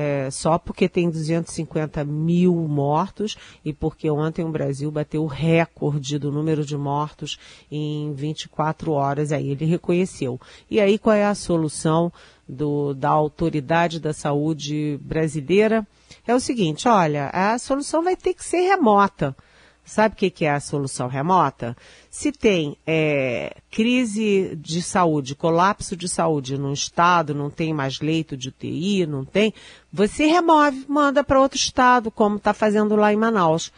É, 0.00 0.30
só 0.30 0.60
porque 0.60 0.88
tem 0.88 1.10
250 1.10 2.04
mil 2.04 2.54
mortos 2.54 3.36
e 3.64 3.72
porque 3.72 4.08
ontem 4.08 4.44
o 4.44 4.48
Brasil 4.48 4.92
bateu 4.92 5.24
o 5.24 5.26
recorde 5.26 6.20
do 6.20 6.30
número 6.30 6.64
de 6.64 6.76
mortos 6.76 7.36
em 7.68 8.12
24 8.12 8.92
horas. 8.92 9.32
Aí 9.32 9.50
ele 9.50 9.64
reconheceu. 9.64 10.40
E 10.70 10.80
aí 10.80 11.00
qual 11.00 11.16
é 11.16 11.24
a 11.24 11.34
solução 11.34 12.12
do, 12.48 12.94
da 12.94 13.08
autoridade 13.08 13.98
da 13.98 14.12
saúde 14.12 15.00
brasileira? 15.02 15.84
É 16.24 16.32
o 16.32 16.38
seguinte, 16.38 16.86
olha, 16.86 17.28
a 17.30 17.58
solução 17.58 18.00
vai 18.00 18.14
ter 18.14 18.34
que 18.34 18.44
ser 18.44 18.60
remota. 18.60 19.34
Sabe 19.88 20.12
o 20.12 20.16
que, 20.18 20.44
é 20.44 20.50
a 20.50 20.60
solução 20.60 21.08
remota? 21.08 21.74
Se 22.10 22.30
tem 22.30 22.76
é, 22.86 23.56
crise 23.70 24.54
de 24.54 24.82
saúde, 24.82 25.34
colapso 25.34 25.96
de 25.96 26.06
saúde 26.06 26.58
num 26.58 26.74
estado, 26.74 27.34
não 27.34 27.48
tem 27.48 27.72
mais 27.72 27.98
leito 27.98 28.36
de 28.36 28.50
UTI, 28.50 29.06
não 29.06 29.24
tem, 29.24 29.54
você 29.90 30.26
remove, 30.26 30.84
manda 30.86 31.24
para 31.24 31.40
outro 31.40 31.56
estado, 31.56 32.10
como 32.10 32.36
está 32.36 32.52
fazendo 32.52 32.96
lá 32.96 33.14
em 33.14 33.16
Manaus. 33.16 33.72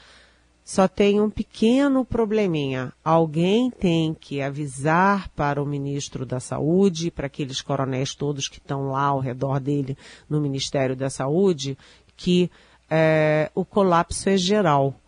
Só 0.64 0.88
tem 0.88 1.20
um 1.20 1.30
pequeno 1.30 2.04
probleminha. 2.04 2.92
Alguém 3.04 3.70
tem 3.70 4.12
que 4.12 4.42
avisar 4.42 5.28
para 5.28 5.62
o 5.62 5.66
ministro 5.66 6.26
da 6.26 6.40
Saúde, 6.40 7.12
para 7.12 7.28
aqueles 7.28 7.62
coronéis 7.62 8.16
todos 8.16 8.48
que 8.48 8.58
estão 8.58 8.90
lá 8.90 9.04
ao 9.04 9.20
redor 9.20 9.60
dele 9.60 9.96
no 10.28 10.40
Ministério 10.40 10.96
da 10.96 11.08
Saúde, 11.08 11.78
que 12.16 12.50
é, 12.90 13.48
o 13.54 13.64
colapso 13.64 14.28
é 14.28 14.36
geral 14.36 15.00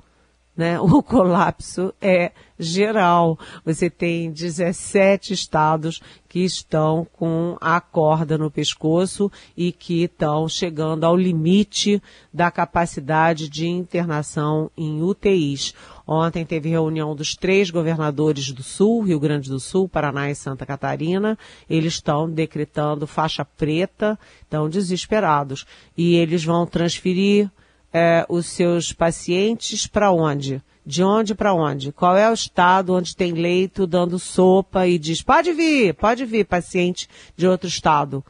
né? 0.56 0.78
O 0.80 1.02
colapso 1.02 1.94
é 2.00 2.32
geral. 2.58 3.38
Você 3.64 3.88
tem 3.88 4.30
17 4.30 5.32
estados 5.32 6.00
que 6.28 6.40
estão 6.40 7.06
com 7.12 7.56
a 7.60 7.80
corda 7.80 8.38
no 8.38 8.50
pescoço 8.50 9.30
e 9.56 9.72
que 9.72 10.04
estão 10.04 10.48
chegando 10.48 11.04
ao 11.04 11.16
limite 11.16 12.02
da 12.32 12.50
capacidade 12.50 13.48
de 13.48 13.66
internação 13.66 14.70
em 14.76 15.02
UTIs. 15.02 15.74
Ontem 16.06 16.44
teve 16.44 16.68
reunião 16.68 17.14
dos 17.14 17.34
três 17.34 17.70
governadores 17.70 18.50
do 18.52 18.62
Sul, 18.62 19.02
Rio 19.02 19.20
Grande 19.20 19.48
do 19.48 19.60
Sul, 19.60 19.88
Paraná 19.88 20.30
e 20.30 20.34
Santa 20.34 20.66
Catarina. 20.66 21.38
Eles 21.68 21.94
estão 21.94 22.30
decretando 22.30 23.06
faixa 23.06 23.44
preta, 23.44 24.18
estão 24.42 24.68
desesperados. 24.68 25.64
E 25.96 26.16
eles 26.16 26.44
vão 26.44 26.66
transferir 26.66 27.50
é, 27.92 28.24
os 28.28 28.46
seus 28.46 28.92
pacientes 28.92 29.86
para 29.86 30.10
onde? 30.10 30.62
De 30.84 31.02
onde 31.02 31.34
para 31.34 31.54
onde? 31.54 31.92
Qual 31.92 32.16
é 32.16 32.28
o 32.28 32.34
estado 32.34 32.94
onde 32.94 33.14
tem 33.14 33.32
leito 33.32 33.86
dando 33.86 34.18
sopa 34.18 34.86
e 34.86 34.98
diz, 34.98 35.22
pode 35.22 35.52
vir, 35.52 35.94
pode 35.94 36.24
vir, 36.24 36.44
paciente 36.44 37.08
de 37.36 37.46
outro 37.46 37.68
estado. 37.68 38.24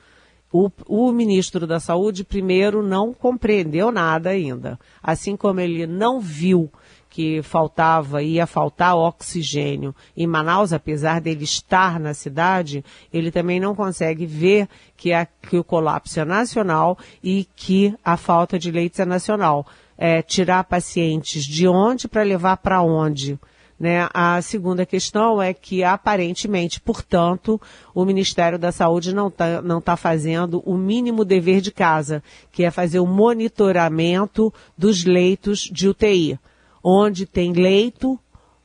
O, 0.52 0.70
o, 0.86 1.10
ministro 1.12 1.66
da 1.66 1.80
Saúde, 1.80 2.24
primeiro, 2.24 2.82
não 2.82 3.14
compreendeu 3.14 3.90
nada 3.90 4.30
ainda. 4.30 4.78
Assim 5.02 5.34
como 5.34 5.60
ele 5.60 5.86
não 5.86 6.20
viu 6.20 6.70
que 7.12 7.42
faltava, 7.42 8.22
ia 8.22 8.46
faltar 8.46 8.96
oxigênio 8.96 9.94
em 10.16 10.26
Manaus, 10.26 10.72
apesar 10.72 11.20
dele 11.20 11.44
estar 11.44 12.00
na 12.00 12.14
cidade, 12.14 12.82
ele 13.12 13.30
também 13.30 13.60
não 13.60 13.74
consegue 13.74 14.24
ver 14.24 14.66
que, 14.96 15.12
a, 15.12 15.26
que 15.26 15.58
o 15.58 15.62
colapso 15.62 16.18
é 16.18 16.24
nacional 16.24 16.98
e 17.22 17.46
que 17.54 17.94
a 18.02 18.16
falta 18.16 18.58
de 18.58 18.70
leitos 18.70 18.98
é 18.98 19.04
nacional. 19.04 19.66
É, 19.98 20.22
tirar 20.22 20.64
pacientes 20.64 21.44
de 21.44 21.68
onde 21.68 22.08
para 22.08 22.22
levar 22.22 22.56
para 22.56 22.80
onde? 22.80 23.38
Né? 23.78 24.08
A 24.14 24.40
segunda 24.40 24.86
questão 24.86 25.40
é 25.40 25.52
que, 25.52 25.84
aparentemente, 25.84 26.80
portanto, 26.80 27.60
o 27.94 28.06
Ministério 28.06 28.58
da 28.58 28.72
Saúde 28.72 29.14
não 29.14 29.28
está 29.28 29.60
não 29.60 29.82
tá 29.82 29.98
fazendo 29.98 30.62
o 30.64 30.78
mínimo 30.78 31.26
dever 31.26 31.60
de 31.60 31.70
casa, 31.70 32.22
que 32.50 32.64
é 32.64 32.70
fazer 32.70 33.00
o 33.00 33.06
monitoramento 33.06 34.52
dos 34.78 35.04
leitos 35.04 35.68
de 35.70 35.90
UTI 35.90 36.38
onde 36.82 37.26
tem 37.26 37.52
leito, 37.52 38.18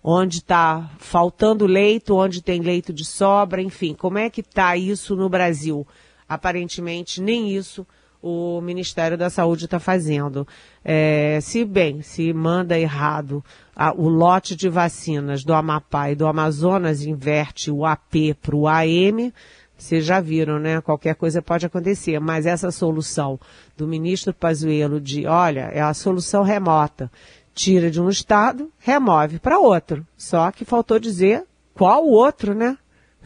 onde 0.04 0.38
está 0.38 0.90
faltando 0.98 1.66
leito, 1.66 2.16
onde 2.16 2.42
tem 2.42 2.62
leito 2.62 2.94
de 2.94 3.06
sobra, 3.06 3.62
enfim, 3.62 3.94
como 3.94 4.18
é 4.18 4.30
que 4.30 4.42
está 4.42 4.76
isso 4.78 5.16
no 5.16 5.30
Brasil? 5.30 5.86
Aparentemente, 6.28 7.22
nem 7.22 7.52
isso 7.56 7.86
o 8.22 8.60
Ministério 8.62 9.18
da 9.18 9.30
Saúde 9.30 9.66
está 9.66 9.80
fazendo. 9.80 10.48
É, 10.84 11.40
se 11.42 11.64
bem, 11.64 12.02
se 12.02 12.34
manda 12.34 12.78
errado 12.78 13.44
a, 13.76 13.94
o 13.94 14.10
lote 14.10 14.56
de 14.56 14.68
vacinas 14.70 15.44
do 15.44 15.54
Amapá 15.54 16.12
e 16.12 16.16
do 16.16 16.26
Amazonas 16.26 17.04
inverte 17.04 17.70
o 17.70 17.86
AP 17.86 18.36
para 18.42 18.56
o 18.56 18.68
AM, 18.68 19.32
vocês 19.78 20.04
já 20.04 20.20
viram, 20.20 20.58
né? 20.58 20.82
Qualquer 20.82 21.14
coisa 21.14 21.40
pode 21.40 21.66
acontecer. 21.66 22.20
Mas 22.20 22.48
essa 22.48 22.72
solução 22.72 23.40
do 23.78 23.88
ministro 23.88 24.34
Pazuello 24.34 25.00
de, 25.00 25.28
olha, 25.28 25.70
é 25.72 25.80
a 25.80 25.94
solução 25.94 26.42
remota 26.42 27.12
tira 27.58 27.90
de 27.90 28.00
um 28.00 28.08
estado, 28.08 28.72
remove 28.78 29.40
para 29.40 29.58
outro. 29.58 30.06
Só 30.16 30.52
que 30.52 30.64
faltou 30.64 31.00
dizer 31.00 31.44
qual 31.74 32.06
outro, 32.06 32.54
né? 32.54 32.78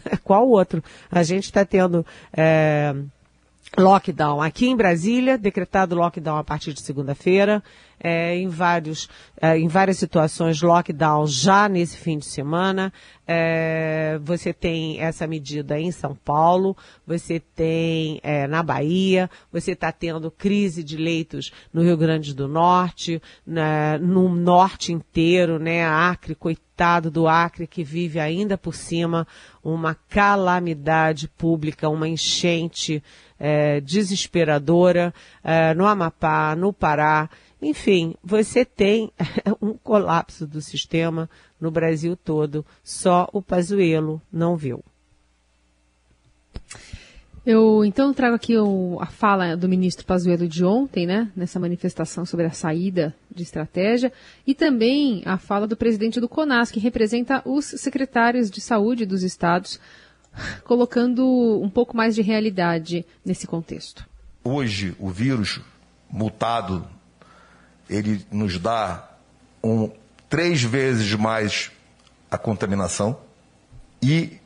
qual 0.24 0.48
outro? 0.48 0.82
A 1.12 1.22
gente 1.22 1.44
está 1.44 1.66
tendo 1.66 2.06
é, 2.32 2.96
lockdown 3.78 4.42
aqui 4.42 4.68
em 4.68 4.76
Brasília, 4.76 5.38
decretado 5.38 5.96
lockdown 5.96 6.38
a 6.38 6.44
partir 6.44 6.74
de 6.74 6.82
segunda-feira 6.82 7.64
é, 8.04 8.36
em, 8.36 8.48
vários, 8.48 9.08
é, 9.40 9.58
em 9.58 9.68
várias 9.68 9.98
situações 9.98 10.62
lockdown 10.62 11.28
já 11.28 11.70
nesse 11.70 11.98
fim 11.98 12.18
de 12.18 12.26
semana. 12.26 12.92
É, 13.28 14.20
você 14.24 14.52
tem 14.52 15.00
essa 15.00 15.28
medida 15.28 15.80
em 15.80 15.92
São 15.92 16.16
Paulo, 16.16 16.76
você 17.06 17.40
tem 17.40 18.20
é, 18.24 18.48
na 18.48 18.64
Bahia, 18.64 19.30
você 19.52 19.72
está 19.72 19.92
tendo 19.92 20.32
crise 20.32 20.84
de 20.84 20.98
leitos 20.98 21.52
no 21.72 21.82
Rio 21.82 21.96
Grande 21.96 22.34
do 22.34 22.48
Norte, 22.48 23.22
né, 23.46 23.98
no 24.00 24.28
norte 24.28 24.92
inteiro, 24.92 25.60
né? 25.60 25.86
Acre, 25.86 26.36
coitado 26.36 27.12
do 27.12 27.28
Acre 27.28 27.68
que 27.68 27.84
vive 27.84 28.20
ainda 28.20 28.58
por 28.58 28.74
cima 28.74 29.26
uma 29.64 29.96
calamidade 30.10 31.28
pública, 31.30 31.88
uma 31.88 32.08
enchente 32.08 33.02
é, 33.42 33.82
desesperadora 33.82 35.12
é, 35.44 35.74
no 35.74 35.88
Amapá, 35.88 36.56
no 36.56 36.72
Pará. 36.72 37.28
Enfim, 37.60 38.14
você 38.24 38.64
tem 38.64 39.12
um 39.60 39.74
colapso 39.74 40.46
do 40.46 40.62
sistema 40.62 41.28
no 41.60 41.72
Brasil 41.72 42.16
todo, 42.16 42.64
só 42.84 43.28
o 43.34 43.42
Pazuello 43.42 44.22
não 44.32 44.56
viu. 44.56 44.84
Eu 47.44 47.84
então 47.84 48.14
trago 48.14 48.36
aqui 48.36 48.56
o, 48.56 49.00
a 49.02 49.08
fala 49.08 49.58
do 49.58 49.68
ministro 49.68 50.06
Pazuello 50.06 50.48
de 50.48 50.64
ontem, 50.64 51.08
né, 51.08 51.32
nessa 51.36 51.60
manifestação 51.60 52.24
sobre 52.24 52.46
a 52.46 52.52
saída 52.52 53.16
de 53.34 53.42
estratégia, 53.42 54.14
e 54.46 54.54
também 54.54 55.24
a 55.26 55.40
fala 55.40 55.66
do 55.66 55.76
presidente 55.76 56.20
do 56.20 56.30
CONAS, 56.30 56.70
que 56.70 56.80
representa 56.80 57.42
os 57.44 57.66
secretários 57.66 58.52
de 58.52 58.62
saúde 58.62 59.08
dos 59.08 59.24
estados, 59.24 59.80
colocando 60.64 61.26
um 61.62 61.70
pouco 61.70 61.96
mais 61.96 62.16
de 62.16 62.22
realidade 62.22 63.06
nesse 63.26 63.46
contexto. 63.46 64.08
Hoje, 64.44 64.96
o 65.00 65.10
vírus 65.10 65.62
mutado 66.10 66.88
ele 67.90 68.26
nos 68.32 68.58
dá 68.58 69.10
um, 69.64 69.92
três 70.30 70.64
vezes 70.64 71.14
mais 71.14 71.72
a 72.30 72.38
contaminação 72.38 73.20
e 74.02 74.40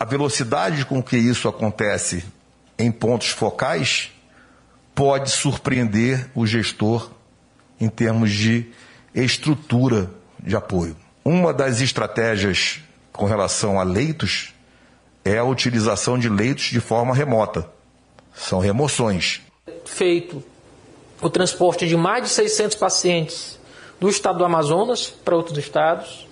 a 0.00 0.04
velocidade 0.04 0.84
com 0.84 1.02
que 1.02 1.16
isso 1.16 1.48
acontece 1.48 2.24
em 2.78 2.90
pontos 2.90 3.28
focais 3.28 4.10
pode 4.94 5.30
surpreender 5.30 6.30
o 6.34 6.46
gestor 6.46 7.10
em 7.80 7.88
termos 7.88 8.32
de 8.32 8.66
estrutura 9.14 10.10
de 10.40 10.56
apoio. 10.56 10.96
Uma 11.24 11.52
das 11.52 11.80
estratégias 11.80 12.80
com 13.12 13.26
relação 13.26 13.78
a 13.78 13.82
leitos 13.82 14.54
é 15.28 15.38
a 15.38 15.44
utilização 15.44 16.18
de 16.18 16.28
leitos 16.28 16.64
de 16.64 16.80
forma 16.80 17.14
remota. 17.14 17.68
São 18.34 18.58
remoções. 18.58 19.42
Feito 19.84 20.42
o 21.20 21.28
transporte 21.28 21.86
de 21.86 21.96
mais 21.96 22.24
de 22.24 22.28
600 22.30 22.76
pacientes 22.76 23.58
do 24.00 24.08
estado 24.08 24.38
do 24.38 24.44
Amazonas 24.44 25.12
para 25.24 25.36
outros 25.36 25.58
estados 25.58 26.26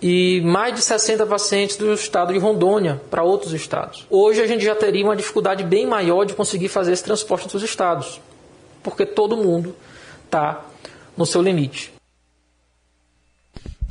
e 0.00 0.40
mais 0.42 0.74
de 0.74 0.82
60 0.82 1.26
pacientes 1.26 1.76
do 1.76 1.92
estado 1.92 2.32
de 2.32 2.38
Rondônia 2.38 3.00
para 3.10 3.22
outros 3.22 3.52
estados. 3.52 4.06
Hoje 4.08 4.40
a 4.40 4.46
gente 4.46 4.64
já 4.64 4.74
teria 4.74 5.04
uma 5.04 5.16
dificuldade 5.16 5.64
bem 5.64 5.86
maior 5.86 6.24
de 6.24 6.34
conseguir 6.34 6.68
fazer 6.68 6.92
esse 6.92 7.04
transporte 7.04 7.46
entre 7.46 7.56
os 7.56 7.62
estados. 7.62 8.20
porque 8.84 9.06
todo 9.06 9.34
mundo 9.34 9.74
está 10.26 10.62
no 11.16 11.24
seu 11.24 11.40
limite. 11.40 11.92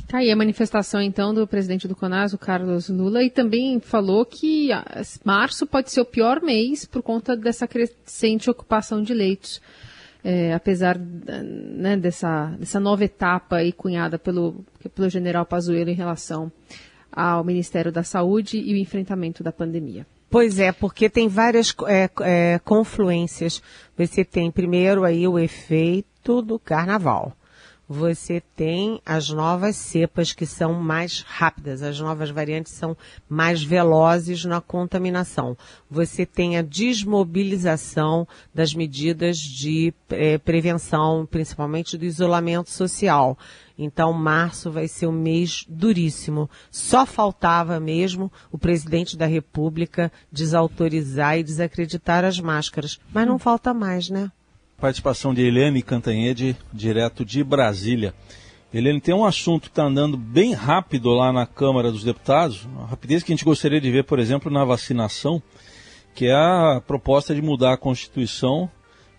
Tá 0.06 0.18
aí 0.18 0.30
a 0.30 0.36
manifestação, 0.36 1.00
então, 1.00 1.32
do 1.32 1.46
presidente 1.46 1.88
do 1.88 1.96
CONAS, 1.96 2.34
o 2.34 2.38
Carlos 2.38 2.88
Lula, 2.88 3.22
e 3.22 3.30
também 3.30 3.80
falou 3.80 4.24
que 4.24 4.70
ah, 4.70 4.84
março 5.24 5.66
pode 5.66 5.90
ser 5.90 6.00
o 6.00 6.04
pior 6.04 6.42
mês 6.42 6.84
por 6.84 7.02
conta 7.02 7.36
dessa 7.36 7.66
crescente 7.66 8.50
ocupação 8.50 9.02
de 9.02 9.14
leitos. 9.14 9.60
É, 10.22 10.54
apesar 10.54 10.98
né, 10.98 11.98
dessa, 11.98 12.46
dessa 12.58 12.80
nova 12.80 13.04
etapa 13.04 13.56
aí 13.56 13.72
cunhada 13.72 14.18
pelo, 14.18 14.64
pelo 14.94 15.08
general 15.10 15.44
Pazuello 15.44 15.90
em 15.90 15.94
relação 15.94 16.50
ao 17.12 17.44
Ministério 17.44 17.92
da 17.92 18.02
Saúde 18.02 18.58
e 18.58 18.72
o 18.72 18.76
enfrentamento 18.76 19.42
da 19.42 19.52
pandemia. 19.52 20.06
Pois 20.30 20.58
é, 20.58 20.72
porque 20.72 21.10
tem 21.10 21.28
várias 21.28 21.74
é, 21.86 22.10
é, 22.22 22.58
confluências. 22.64 23.62
Você 23.96 24.24
tem 24.24 24.50
primeiro 24.50 25.04
aí 25.04 25.28
o 25.28 25.38
efeito 25.38 26.40
do 26.40 26.58
carnaval 26.58 27.36
você 27.88 28.42
tem 28.56 29.00
as 29.04 29.28
novas 29.28 29.76
cepas 29.76 30.32
que 30.32 30.46
são 30.46 30.74
mais 30.74 31.20
rápidas, 31.20 31.82
as 31.82 32.00
novas 32.00 32.30
variantes 32.30 32.72
são 32.72 32.96
mais 33.28 33.62
velozes 33.62 34.44
na 34.44 34.60
contaminação. 34.60 35.56
Você 35.90 36.24
tem 36.24 36.56
a 36.56 36.62
desmobilização 36.62 38.26
das 38.54 38.74
medidas 38.74 39.38
de 39.38 39.92
é, 40.10 40.38
prevenção, 40.38 41.26
principalmente 41.30 41.98
do 41.98 42.04
isolamento 42.04 42.70
social. 42.70 43.38
Então, 43.76 44.12
março 44.12 44.70
vai 44.70 44.86
ser 44.86 45.06
um 45.06 45.12
mês 45.12 45.64
duríssimo. 45.68 46.48
Só 46.70 47.04
faltava 47.04 47.80
mesmo 47.80 48.30
o 48.52 48.58
presidente 48.58 49.16
da 49.16 49.26
República 49.26 50.12
desautorizar 50.30 51.38
e 51.38 51.42
desacreditar 51.42 52.24
as 52.24 52.38
máscaras. 52.38 53.00
Mas 53.12 53.26
não 53.26 53.38
falta 53.38 53.74
mais, 53.74 54.08
né? 54.08 54.30
Participação 54.84 55.32
de 55.32 55.40
Helene 55.40 55.80
Cantanhede, 55.80 56.54
direto 56.70 57.24
de 57.24 57.42
Brasília. 57.42 58.12
Helene, 58.70 59.00
tem 59.00 59.14
um 59.14 59.24
assunto 59.24 59.62
que 59.62 59.68
está 59.68 59.84
andando 59.84 60.14
bem 60.14 60.52
rápido 60.52 61.08
lá 61.08 61.32
na 61.32 61.46
Câmara 61.46 61.90
dos 61.90 62.04
Deputados, 62.04 62.66
uma 62.66 62.84
rapidez 62.84 63.22
que 63.22 63.32
a 63.32 63.34
gente 63.34 63.46
gostaria 63.46 63.80
de 63.80 63.90
ver, 63.90 64.04
por 64.04 64.18
exemplo, 64.18 64.52
na 64.52 64.62
vacinação, 64.62 65.42
que 66.14 66.26
é 66.26 66.34
a 66.34 66.82
proposta 66.86 67.34
de 67.34 67.40
mudar 67.40 67.72
a 67.72 67.76
Constituição 67.78 68.70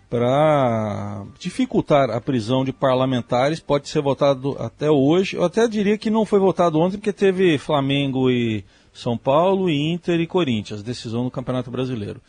para 0.08 1.24
dificultar 1.36 2.10
a 2.10 2.20
prisão 2.20 2.64
de 2.64 2.72
parlamentares. 2.72 3.58
Pode 3.58 3.88
ser 3.88 4.00
votado 4.00 4.54
até 4.60 4.88
hoje. 4.88 5.34
Eu 5.34 5.42
até 5.42 5.66
diria 5.66 5.98
que 5.98 6.10
não 6.10 6.24
foi 6.24 6.38
votado 6.38 6.78
ontem, 6.78 6.96
porque 6.96 7.12
teve 7.12 7.58
Flamengo 7.58 8.30
e 8.30 8.64
São 8.92 9.18
Paulo, 9.18 9.68
e 9.68 9.90
Inter 9.90 10.20
e 10.20 10.28
Corinthians, 10.28 10.80
decisão 10.80 11.24
do 11.24 11.30
Campeonato 11.32 11.72
Brasileiro. 11.72 12.20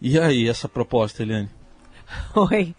E 0.00 0.18
aí, 0.18 0.48
essa 0.48 0.68
proposta, 0.68 1.22
Eliane? 1.22 1.61
Oi, 2.34 2.74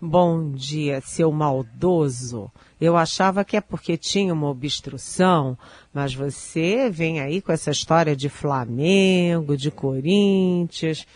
bom 0.00 0.52
dia, 0.52 1.00
seu 1.00 1.30
maldoso. 1.32 2.50
Eu 2.80 2.96
achava 2.96 3.44
que 3.44 3.56
é 3.56 3.60
porque 3.60 3.96
tinha 3.96 4.32
uma 4.32 4.48
obstrução, 4.48 5.56
mas 5.92 6.14
você 6.14 6.90
vem 6.90 7.20
aí 7.20 7.40
com 7.40 7.52
essa 7.52 7.70
história 7.70 8.16
de 8.16 8.28
Flamengo, 8.28 9.56
de 9.56 9.70
Corinthians. 9.70 11.06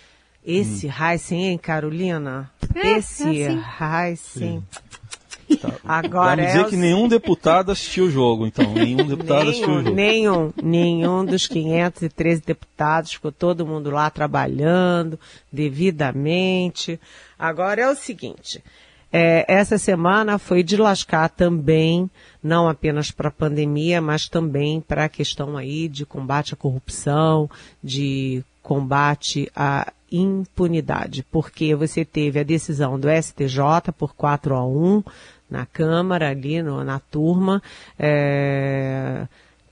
Esse 0.45 0.87
hum. 0.87 0.91
Heisen, 0.91 1.45
hein, 1.49 1.59
Carolina? 1.59 2.51
É, 2.75 2.99
Esse 2.99 3.43
é 3.43 3.49
assim. 3.49 3.63
Heisen. 3.81 4.63
Tá. 5.61 5.73
Agora 5.85 6.43
Vai 6.43 6.47
dizer 6.47 6.67
é 6.67 6.69
que 6.69 6.77
nenhum 6.77 7.07
deputado 7.07 7.71
assistiu 7.71 8.07
o 8.07 8.11
jogo, 8.11 8.47
então. 8.47 8.75
Nenhum 8.75 9.07
deputado 9.07 9.39
nenhum, 9.39 9.51
assistiu 9.51 9.71
o 9.71 9.83
jogo. 9.83 9.95
Nenhum. 9.95 10.53
Nenhum 10.61 11.25
dos 11.25 11.47
513 11.47 12.43
deputados. 12.45 13.13
Ficou 13.13 13.31
todo 13.31 13.67
mundo 13.67 13.91
lá 13.91 14.11
trabalhando 14.11 15.19
devidamente. 15.53 16.99
Agora 17.39 17.83
é 17.83 17.89
o 17.89 17.95
seguinte. 17.95 18.63
É, 19.13 19.45
essa 19.49 19.79
semana 19.79 20.39
foi 20.39 20.63
de 20.63 20.77
lascar 20.77 21.29
também, 21.29 22.11
não 22.43 22.69
apenas 22.69 23.11
para 23.11 23.29
a 23.29 23.33
pandemia, 23.33 24.01
mas 24.01 24.29
também 24.29 24.81
para 24.81 25.05
a 25.05 25.09
questão 25.09 25.57
aí 25.57 25.89
de 25.89 26.05
combate 26.05 26.55
à 26.55 26.57
corrupção, 26.57 27.49
de 27.83 28.45
combate 28.63 29.51
à 29.55 29.93
impunidade, 30.11 31.25
porque 31.31 31.75
você 31.75 32.05
teve 32.05 32.41
a 32.41 32.45
decisão 32.45 32.99
do 32.99 33.09
STJ 33.09 33.93
por 33.97 34.15
4 34.15 34.55
a 34.55 34.65
1 34.65 35.03
na 35.49 35.65
Câmara, 35.65 36.31
ali 36.31 36.63
no, 36.63 36.83
na 36.83 36.99
turma, 36.99 37.63
é, 37.99 39.27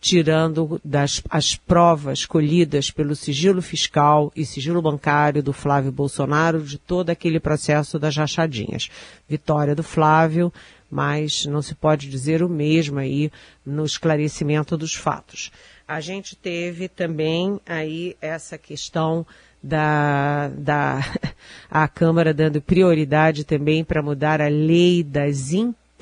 tirando 0.05 0.79
das 0.85 1.23
as 1.31 1.57
provas 1.57 2.27
colhidas 2.27 2.90
pelo 2.90 3.17
sigilo 3.17 3.62
fiscal 3.62 4.31
e 4.37 4.45
sigilo 4.45 4.83
bancário 4.83 5.43
do 5.43 5.51
Flávio 5.51 5.90
Bolsonaro 5.90 6.61
de 6.61 6.77
todo 6.77 7.09
aquele 7.09 7.40
processo 7.40 7.99
das 7.99 8.14
rachadinhas. 8.14 8.90
Vitória 9.27 9.75
do 9.75 9.83
Flávio, 9.83 10.53
mas 10.90 11.47
não 11.47 11.62
se 11.62 11.75
pode 11.75 12.11
dizer 12.11 12.43
o 12.43 12.51
mesmo 12.51 12.99
aí 12.99 13.33
no 13.64 13.83
esclarecimento 13.83 14.77
dos 14.77 14.95
fatos. 14.95 15.51
A 15.88 16.03
gente 16.03 16.37
teve 16.37 16.87
também 16.87 17.59
aí 17.64 18.14
essa 18.21 18.59
questão 18.59 19.27
da, 19.62 20.49
da 20.49 21.01
a 21.71 21.88
Câmara 21.88 22.35
dando 22.35 22.61
prioridade 22.61 23.43
também 23.43 23.83
para 23.83 24.03
mudar 24.03 24.43
a 24.43 24.49
lei 24.49 25.03
das 25.03 25.55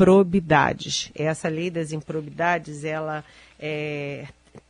improbidades. 0.02 1.10
Essa 1.14 1.48
lei 1.48 1.70
das 1.70 1.92
improbidades, 1.92 2.84
ela 2.84 3.24
é, 3.58 4.26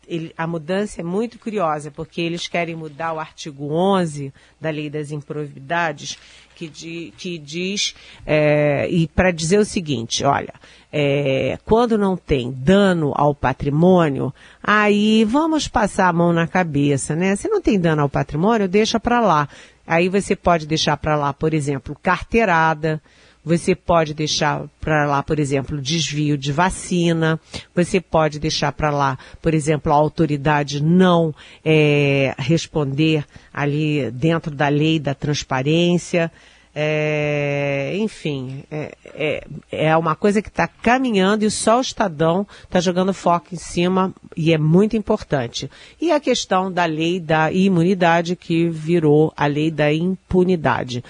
ele, 0.07 0.33
a 0.37 0.47
mudança 0.47 1.01
é 1.01 1.05
muito 1.05 1.39
curiosa, 1.39 1.91
porque 1.91 2.21
eles 2.21 2.47
querem 2.47 2.75
mudar 2.75 3.13
o 3.13 3.21
artigo 3.21 3.73
11 3.73 4.33
da 4.61 4.69
Lei 4.71 4.91
das 4.91 5.11
Improbidades, 5.11 6.19
que, 6.55 6.69
di, 6.69 7.15
que 7.17 7.39
diz, 7.39 7.95
é, 8.27 8.89
e 8.91 9.09
para 9.09 9.31
dizer 9.31 9.59
o 9.59 9.65
seguinte, 9.65 10.25
olha, 10.25 10.53
é, 10.93 11.59
quando 11.65 11.97
não 11.97 12.17
tem 12.17 12.51
dano 12.51 13.13
ao 13.17 13.35
patrimônio, 13.35 14.35
aí 14.63 15.25
vamos 15.25 15.67
passar 15.67 16.09
a 16.09 16.13
mão 16.13 16.33
na 16.33 16.47
cabeça, 16.47 17.17
né? 17.17 17.35
Se 17.37 17.49
não 17.49 17.63
tem 17.63 17.81
dano 17.81 18.03
ao 18.03 18.09
patrimônio, 18.09 18.69
deixa 18.69 19.01
para 19.01 19.21
lá. 19.21 19.49
Aí 19.87 20.09
você 20.09 20.37
pode 20.37 20.67
deixar 20.67 20.97
para 20.97 21.17
lá, 21.17 21.33
por 21.33 21.55
exemplo, 21.55 21.97
carteirada, 22.03 23.01
você 23.45 23.75
pode 23.75 24.15
deixar 24.15 24.65
para 24.81 25.05
lá, 25.05 25.23
por 25.23 25.39
exemplo, 25.39 25.81
desvio 25.81 26.39
de 26.39 26.53
vacina. 26.53 27.41
Você 27.75 28.01
pode 28.01 28.39
deixar 28.39 28.73
para 28.73 28.91
lá, 28.91 29.19
por 29.41 29.53
exemplo, 29.53 29.93
a 29.93 29.97
autoridade 29.97 30.83
não 30.83 31.35
é, 31.65 32.35
responder 32.39 33.25
ali 33.53 34.11
dentro 34.13 34.55
da 34.55 34.69
lei 34.69 34.99
da 34.99 35.15
transparência. 35.15 36.31
É, 36.75 37.95
enfim, 37.99 38.65
é, 38.71 38.95
é, 39.05 39.47
é, 39.71 39.97
uma 39.97 40.17
coisa 40.17 40.41
que 40.41 40.49
está 40.49 40.67
caminhando 40.67 41.45
e 41.45 41.51
só 41.51 41.77
o 41.77 41.83
Estadão 41.83 42.47
está 42.65 42.81
jogando 42.81 43.13
foco 43.13 43.49
em 43.53 43.59
cima 43.59 44.15
e 44.35 44.55
é 44.55 44.59
muito 44.59 44.97
importante. 44.97 45.71
E 46.01 46.11
a 46.11 46.19
questão 46.19 46.73
da 46.73 46.87
lei 46.87 47.21
da 47.21 47.53
imunidade 47.53 48.37
que 48.37 48.71
virou 48.71 49.33
a 49.37 49.47
lei 49.47 49.71
da 49.71 49.93
impunidade. 49.93 51.05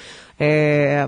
É, 0.44 1.06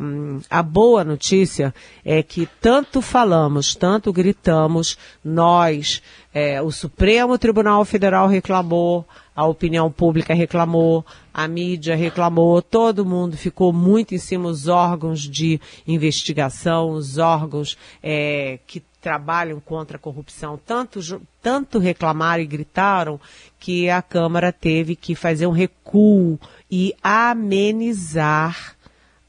a 0.49 0.63
boa 0.63 1.03
notícia 1.03 1.75
é 2.05 2.23
que 2.23 2.49
tanto 2.61 3.03
falamos, 3.03 3.75
tanto 3.75 4.13
gritamos, 4.13 4.97
nós, 5.25 6.01
é, 6.33 6.63
o 6.63 6.71
Supremo 6.71 7.37
Tribunal 7.37 7.85
Federal 7.85 8.29
reclamou, 8.29 9.05
a 9.35 9.47
opinião 9.47 9.91
pública 9.91 10.33
reclamou, 10.35 11.05
a 11.33 11.49
mídia 11.49 11.97
reclamou, 11.97 12.63
todo 12.63 13.05
mundo 13.05 13.37
ficou 13.37 13.73
muito 13.73 14.15
em 14.15 14.19
cima, 14.19 14.49
os 14.49 14.69
órgãos 14.69 15.21
de 15.21 15.61
investigação, 15.87 16.91
os 16.91 17.19
órgãos 17.19 17.77
é, 18.03 18.59
que 18.67 18.83
trabalham 19.01 19.61
contra 19.61 19.97
a 19.97 20.01
corrupção, 20.01 20.59
tanto, 20.65 21.01
tanto 21.43 21.79
reclamaram 21.79 22.43
e 22.43 22.47
gritaram 22.47 23.21
que 23.59 23.91
a 23.91 24.01
Câmara 24.01 24.51
teve 24.51 24.97
que 24.97 25.15
fazer 25.15 25.47
um 25.47 25.51
recuo 25.51 26.39
e 26.71 26.95
amenizar 27.03 28.74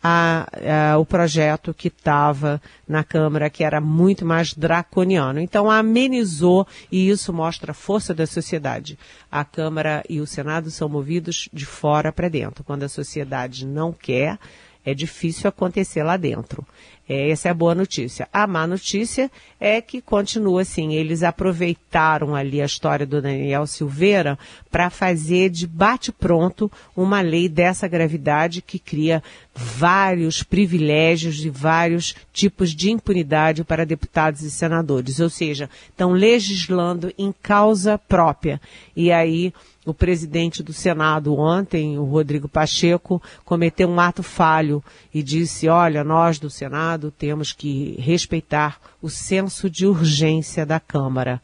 a, 0.07 0.47
a, 0.93 0.97
o 0.99 1.05
projeto 1.05 1.73
que 1.73 1.87
estava 1.87 2.61
na 2.87 3.03
Câmara, 3.03 3.49
que 3.49 3.63
era 3.63 3.81
muito 3.81 4.23
mais 4.23 4.53
draconiano. 4.53 5.39
Então, 5.39 5.71
amenizou 5.71 6.67
e 6.91 7.09
isso 7.09 7.33
mostra 7.33 7.71
a 7.71 7.73
força 7.73 8.13
da 8.13 8.27
sociedade. 8.27 8.99
A 9.31 9.43
Câmara 9.43 10.03
e 10.07 10.21
o 10.21 10.27
Senado 10.27 10.69
são 10.69 10.87
movidos 10.87 11.49
de 11.51 11.65
fora 11.65 12.13
para 12.13 12.29
dentro. 12.29 12.63
Quando 12.63 12.83
a 12.83 12.89
sociedade 12.89 13.65
não 13.65 13.91
quer, 13.91 14.37
é 14.85 14.93
difícil 14.93 15.49
acontecer 15.49 16.03
lá 16.03 16.15
dentro. 16.15 16.65
É, 17.07 17.29
essa 17.29 17.47
é 17.47 17.51
a 17.51 17.55
boa 17.55 17.75
notícia. 17.75 18.27
A 18.33 18.47
má 18.47 18.65
notícia 18.65 19.29
é 19.59 19.79
que 19.79 20.01
continua 20.01 20.61
assim. 20.61 20.95
Eles 20.95 21.21
aproveitaram 21.21 22.35
ali 22.35 22.59
a 22.61 22.65
história 22.65 23.05
do 23.05 23.21
Daniel 23.21 23.67
Silveira 23.67 24.39
para 24.71 24.89
fazer 24.89 25.51
de 25.51 25.67
bate-pronto 25.67 26.71
uma 26.95 27.21
lei 27.21 27.47
dessa 27.47 27.87
gravidade 27.87 28.59
que 28.59 28.79
cria 28.79 29.21
vários 29.53 30.41
privilégios 30.41 31.45
e 31.45 31.49
vários 31.49 32.15
tipos 32.33 32.71
de 32.73 32.89
impunidade 32.89 33.63
para 33.63 33.85
deputados 33.85 34.41
e 34.41 34.49
senadores. 34.49 35.19
Ou 35.19 35.29
seja, 35.29 35.69
estão 35.87 36.11
legislando 36.11 37.13
em 37.19 37.31
causa 37.31 37.99
própria. 37.99 38.59
E 38.95 39.11
aí 39.11 39.53
o 39.85 39.93
presidente 39.93 40.63
do 40.63 40.73
Senado 40.73 41.35
ontem, 41.35 41.97
o 41.97 42.03
Rodrigo 42.03 42.49
Pacheco, 42.49 43.21
cometeu 43.45 43.87
um 43.87 43.99
ato 43.99 44.23
falho 44.23 44.83
e 45.13 45.21
disse: 45.21 45.69
olha, 45.69 46.03
nós 46.03 46.39
do 46.39 46.49
Senado 46.49 47.11
temos 47.11 47.53
que 47.53 47.95
respeitar 47.99 48.79
o 49.01 49.09
senso 49.09 49.69
de 49.69 49.85
urgência 49.85 50.65
da 50.65 50.79
Câmara. 50.79 51.41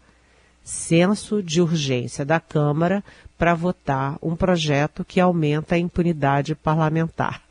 Senso 0.64 1.42
de 1.42 1.62
urgência 1.62 2.26
da 2.26 2.40
Câmara 2.40 3.04
para 3.38 3.56
votar 3.56 4.18
um 4.22 4.36
projeto 4.36 5.04
que 5.04 5.20
aumenta 5.20 5.76
a 5.76 5.80
impunidade 5.80 6.54
parlamentar. 6.54 7.42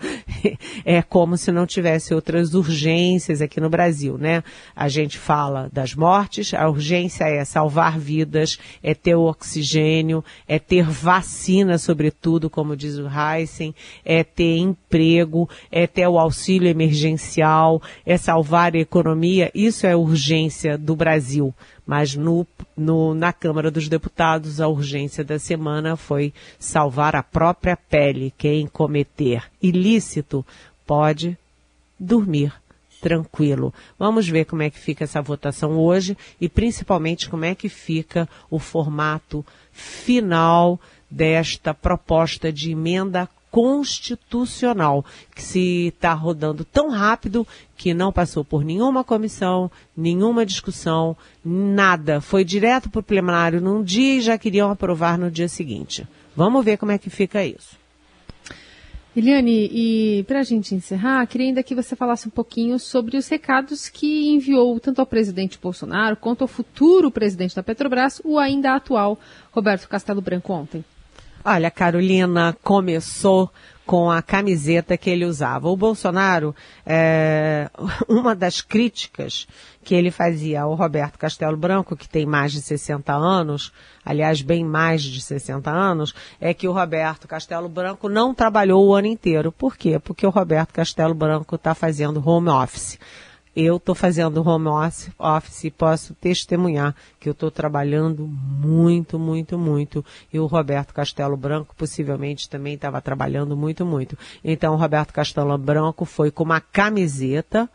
É 0.85 1.03
como 1.03 1.37
se 1.37 1.51
não 1.53 1.67
tivesse 1.67 2.15
outras 2.15 2.55
urgências 2.55 3.41
aqui 3.41 3.61
no 3.61 3.71
Brasil, 3.71 4.17
né? 4.19 4.43
A 4.75 4.89
gente 4.89 5.19
fala 5.19 5.69
das 5.73 5.95
mortes, 5.95 6.55
a 6.55 6.69
urgência 6.69 7.25
é 7.25 7.45
salvar 7.45 7.99
vidas, 7.99 8.59
é 8.83 8.95
ter 8.95 9.15
o 9.15 9.25
oxigênio, 9.25 10.25
é 10.47 10.59
ter 10.59 10.85
vacina, 10.85 11.79
sobretudo, 11.79 12.51
como 12.51 12.77
diz 12.77 12.97
o 12.99 13.09
Heisen, 13.09 13.75
é 14.05 14.23
ter 14.25 14.59
emprego, 14.59 15.49
é 15.71 15.87
ter 15.87 16.07
o 16.07 16.19
auxílio 16.19 16.69
emergencial, 16.69 17.83
é 18.05 18.17
salvar 18.17 18.75
a 18.75 18.79
economia. 18.79 19.51
Isso 19.55 19.87
é 19.87 19.95
urgência 19.95 20.77
do 20.77 20.95
Brasil. 20.97 21.55
Mas 21.91 22.15
no, 22.15 22.47
no, 22.77 23.15
na 23.17 23.33
Câmara 23.33 23.69
dos 23.69 23.89
Deputados, 23.89 24.61
a 24.61 24.69
urgência 24.69 25.25
da 25.25 25.41
semana 25.41 25.97
foi 25.97 26.33
salvar 26.57 27.17
a 27.17 27.23
própria 27.25 27.77
pele. 27.77 28.33
Quem 28.39 28.69
cometer 28.69 29.51
ilícito 29.61 30.47
pode 30.87 31.37
dormir 31.99 32.53
tranquilo. 33.01 33.75
Vamos 33.99 34.29
ver 34.29 34.45
como 34.45 34.63
é 34.63 34.71
que 34.71 34.79
fica 34.79 35.03
essa 35.03 35.21
votação 35.21 35.77
hoje 35.77 36.17
e 36.41 36.49
principalmente 36.49 37.29
como 37.29 37.45
é 37.45 37.57
que 37.57 37.69
fica 37.69 38.29
o 38.49 38.61
formato 38.61 39.45
final 39.73 40.79
desta 41.11 41.75
proposta 41.75 42.53
de 42.53 42.71
emenda 42.71 43.29
constitucional, 43.51 45.05
que 45.35 45.43
se 45.43 45.89
está 45.89 46.13
rodando 46.13 46.65
tão 46.65 46.91
rápido 46.91 47.47
que 47.77 47.93
não 47.93 48.13
passou 48.13 48.45
por 48.45 48.65
nenhuma 48.65 49.03
comissão, 49.03 49.71
nenhuma 49.97 50.47
discussão, 50.47 51.17
nada. 51.45 52.21
Foi 52.21 52.45
direto 52.45 52.89
para 52.89 53.01
o 53.01 53.03
plenário 53.03 53.61
num 53.61 53.83
dia 53.83 54.17
e 54.17 54.21
já 54.21 54.39
queriam 54.39 54.71
aprovar 54.71 55.19
no 55.19 55.31
dia 55.31 55.49
seguinte. 55.49 56.07
Vamos 56.37 56.65
ver 56.65 56.77
como 56.77 56.93
é 56.93 56.99
que 56.99 57.11
fica 57.11 57.45
isso. 57.45 57.81
Eliane, 59.15 59.69
e 59.73 60.23
para 60.23 60.39
a 60.39 60.43
gente 60.45 60.73
encerrar, 60.73 61.27
queria 61.27 61.49
ainda 61.49 61.65
que 61.65 61.75
você 61.75 61.97
falasse 61.97 62.29
um 62.29 62.31
pouquinho 62.31 62.79
sobre 62.79 63.17
os 63.17 63.27
recados 63.27 63.89
que 63.89 64.29
enviou 64.29 64.79
tanto 64.79 65.01
ao 65.01 65.07
presidente 65.07 65.59
Bolsonaro 65.61 66.17
quanto 66.17 66.43
ao 66.43 66.49
futuro 66.49 67.11
presidente 67.11 67.57
da 67.57 67.63
Petrobras, 67.63 68.23
o 68.25 68.39
ainda 68.39 68.73
atual 68.73 69.19
Roberto 69.51 69.89
Castelo 69.89 70.21
Branco 70.21 70.53
ontem. 70.53 70.85
Olha, 71.45 71.71
Carolina 71.71 72.57
começou 72.63 73.51
com 73.87 74.09
a 74.09 74.23
camiseta 74.23 74.97
que 74.97 75.11
ele 75.11 75.25
usava. 75.25 75.69
O 75.69 75.77
Bolsonaro, 75.77 76.55
é, 76.87 77.69
uma 78.09 78.37
das 78.37 78.61
críticas 78.61 79.49
que 79.83 79.95
ele 79.95 80.11
fazia 80.11 80.63
ao 80.63 80.75
Roberto 80.75 81.19
Castelo 81.19 81.57
Branco, 81.57 81.97
que 81.97 82.09
tem 82.09 82.25
mais 82.25 82.53
de 82.53 82.61
60 82.61 83.13
anos, 83.13 83.73
aliás, 84.05 84.43
bem 84.43 84.65
mais 84.65 85.03
de 85.03 85.21
60 85.21 85.71
anos, 85.71 86.15
é 86.41 86.55
que 86.55 86.69
o 86.69 86.73
Roberto 86.73 87.27
Castelo 87.27 87.69
Branco 87.69 88.09
não 88.09 88.33
trabalhou 88.33 88.87
o 88.87 88.95
ano 88.95 89.09
inteiro. 89.09 89.51
Por 89.51 89.77
quê? 89.77 89.99
Porque 89.99 90.27
o 90.27 90.31
Roberto 90.31 90.73
Castelo 90.73 91.15
Branco 91.15 91.57
está 91.57 91.75
fazendo 91.75 92.23
home 92.25 92.51
office 92.51 92.99
eu 93.55 93.77
estou 93.77 93.95
fazendo 93.95 94.47
home 94.47 94.69
office 95.19 95.65
e 95.65 95.71
posso 95.71 96.15
testemunhar 96.15 96.95
que 97.19 97.29
eu 97.29 97.33
estou 97.33 97.51
trabalhando 97.51 98.27
muito, 98.27 99.19
muito, 99.19 99.59
muito. 99.59 100.05
E 100.33 100.39
o 100.39 100.47
Roberto 100.47 100.95
Castelo 100.95 101.37
Branco 101.37 101.75
possivelmente 101.77 102.49
também 102.49 102.75
estava 102.75 103.01
trabalhando 103.01 103.57
muito, 103.57 103.85
muito. 103.85 104.17
Então 104.45 104.75
o 104.75 104.77
Roberto 104.77 105.13
Castelo 105.13 105.57
Branco 105.59 106.05
foi 106.05 106.31
com 106.31 106.45
uma 106.45 106.61
camiseta, 106.61 107.69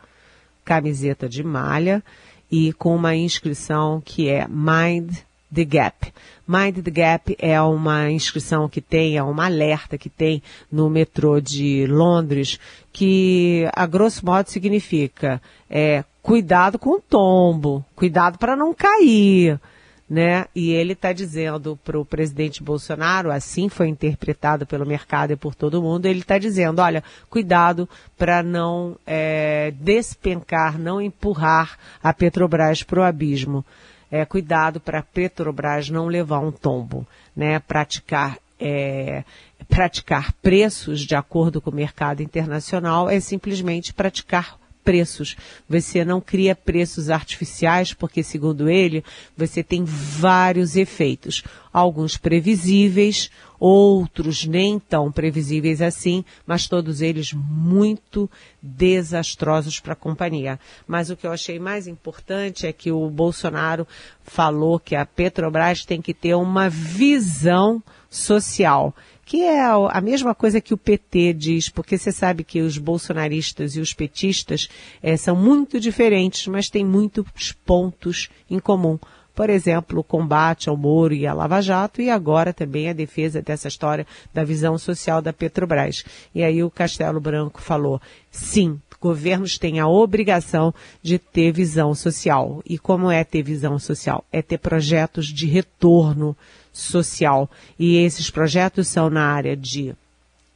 camiseta 0.64 1.28
de 1.28 1.42
malha, 1.42 2.02
e 2.50 2.72
com 2.72 2.94
uma 2.94 3.14
inscrição 3.14 4.00
que 4.04 4.28
é 4.28 4.46
Mind 4.48 5.16
the 5.52 5.64
Gap. 5.64 6.12
Mind 6.46 6.82
the 6.82 6.90
Gap 6.90 7.36
é 7.38 7.60
uma 7.60 8.10
inscrição 8.10 8.68
que 8.68 8.80
tem, 8.80 9.16
é 9.16 9.22
uma 9.22 9.46
alerta 9.46 9.98
que 9.98 10.08
tem 10.08 10.42
no 10.70 10.88
metrô 10.88 11.40
de 11.40 11.86
Londres, 11.86 12.58
que 12.92 13.68
a 13.74 13.86
grosso 13.86 14.24
modo 14.24 14.48
significa 14.48 15.40
é, 15.68 16.04
cuidado 16.22 16.78
com 16.78 16.96
o 16.96 17.00
tombo, 17.00 17.84
cuidado 17.94 18.38
para 18.38 18.56
não 18.56 18.72
cair. 18.72 19.60
Né? 20.08 20.46
E 20.54 20.70
ele 20.70 20.92
está 20.92 21.12
dizendo 21.12 21.76
para 21.84 21.98
o 21.98 22.04
presidente 22.04 22.62
Bolsonaro, 22.62 23.32
assim 23.32 23.68
foi 23.68 23.88
interpretado 23.88 24.64
pelo 24.64 24.86
mercado 24.86 25.32
e 25.32 25.36
por 25.36 25.52
todo 25.52 25.82
mundo, 25.82 26.06
ele 26.06 26.20
está 26.20 26.38
dizendo, 26.38 26.80
olha, 26.80 27.02
cuidado 27.28 27.88
para 28.16 28.40
não 28.40 28.96
é, 29.04 29.74
despencar, 29.80 30.78
não 30.78 31.00
empurrar 31.00 31.76
a 32.00 32.14
Petrobras 32.14 32.84
para 32.84 33.00
o 33.00 33.02
abismo 33.02 33.64
é, 34.10 34.24
cuidado 34.24 34.80
para 34.80 35.00
a 35.00 35.02
Petrobras 35.02 35.90
não 35.90 36.06
levar 36.06 36.40
um 36.40 36.52
tombo, 36.52 37.06
né? 37.34 37.58
Praticar 37.58 38.38
é, 38.58 39.24
praticar 39.68 40.32
preços 40.34 41.00
de 41.00 41.14
acordo 41.14 41.60
com 41.60 41.70
o 41.70 41.74
mercado 41.74 42.22
internacional 42.22 43.10
é 43.10 43.20
simplesmente 43.20 43.92
praticar 43.92 44.58
preços. 44.86 45.36
Você 45.68 46.04
não 46.04 46.20
cria 46.20 46.54
preços 46.54 47.10
artificiais, 47.10 47.92
porque, 47.92 48.22
segundo 48.22 48.70
ele, 48.70 49.02
você 49.36 49.60
tem 49.64 49.84
vários 49.84 50.76
efeitos. 50.76 51.42
Alguns 51.72 52.16
previsíveis, 52.16 53.28
outros 53.58 54.46
nem 54.46 54.78
tão 54.78 55.10
previsíveis 55.10 55.82
assim, 55.82 56.24
mas 56.46 56.68
todos 56.68 57.00
eles 57.00 57.32
muito 57.32 58.30
desastrosos 58.62 59.80
para 59.80 59.94
a 59.94 59.96
companhia. 59.96 60.60
Mas 60.86 61.10
o 61.10 61.16
que 61.16 61.26
eu 61.26 61.32
achei 61.32 61.58
mais 61.58 61.88
importante 61.88 62.64
é 62.64 62.72
que 62.72 62.92
o 62.92 63.10
Bolsonaro 63.10 63.88
falou 64.22 64.78
que 64.78 64.94
a 64.94 65.04
Petrobras 65.04 65.84
tem 65.84 66.00
que 66.00 66.14
ter 66.14 66.36
uma 66.36 66.70
visão 66.70 67.82
social 68.08 68.94
que 69.26 69.42
é 69.42 69.60
a 69.60 70.00
mesma 70.00 70.36
coisa 70.36 70.60
que 70.60 70.72
o 70.72 70.78
PT 70.78 71.32
diz, 71.32 71.68
porque 71.68 71.98
você 71.98 72.12
sabe 72.12 72.44
que 72.44 72.60
os 72.60 72.78
bolsonaristas 72.78 73.74
e 73.74 73.80
os 73.80 73.92
petistas 73.92 74.68
é, 75.02 75.16
são 75.16 75.34
muito 75.34 75.80
diferentes, 75.80 76.46
mas 76.46 76.70
têm 76.70 76.84
muitos 76.84 77.50
pontos 77.64 78.30
em 78.48 78.60
comum. 78.60 78.96
Por 79.34 79.50
exemplo, 79.50 79.98
o 79.98 80.04
combate 80.04 80.68
ao 80.68 80.76
Moro 80.76 81.12
e 81.12 81.26
à 81.26 81.34
Lava 81.34 81.60
Jato 81.60 82.00
e 82.00 82.08
agora 82.08 82.54
também 82.54 82.88
a 82.88 82.92
defesa 82.92 83.42
dessa 83.42 83.66
história 83.66 84.06
da 84.32 84.44
visão 84.44 84.78
social 84.78 85.20
da 85.20 85.32
Petrobras. 85.32 86.04
E 86.32 86.44
aí 86.44 86.62
o 86.62 86.70
Castelo 86.70 87.20
Branco 87.20 87.60
falou, 87.60 88.00
sim, 88.30 88.80
governos 89.00 89.58
têm 89.58 89.80
a 89.80 89.88
obrigação 89.88 90.72
de 91.02 91.18
ter 91.18 91.50
visão 91.50 91.96
social. 91.96 92.62
E 92.64 92.78
como 92.78 93.10
é 93.10 93.24
ter 93.24 93.42
visão 93.42 93.76
social? 93.76 94.24
É 94.32 94.40
ter 94.40 94.58
projetos 94.58 95.26
de 95.26 95.46
retorno 95.46 96.36
social. 96.76 97.50
E 97.78 97.96
esses 97.96 98.30
projetos 98.30 98.88
são 98.88 99.08
na 99.08 99.26
área 99.26 99.56
de 99.56 99.94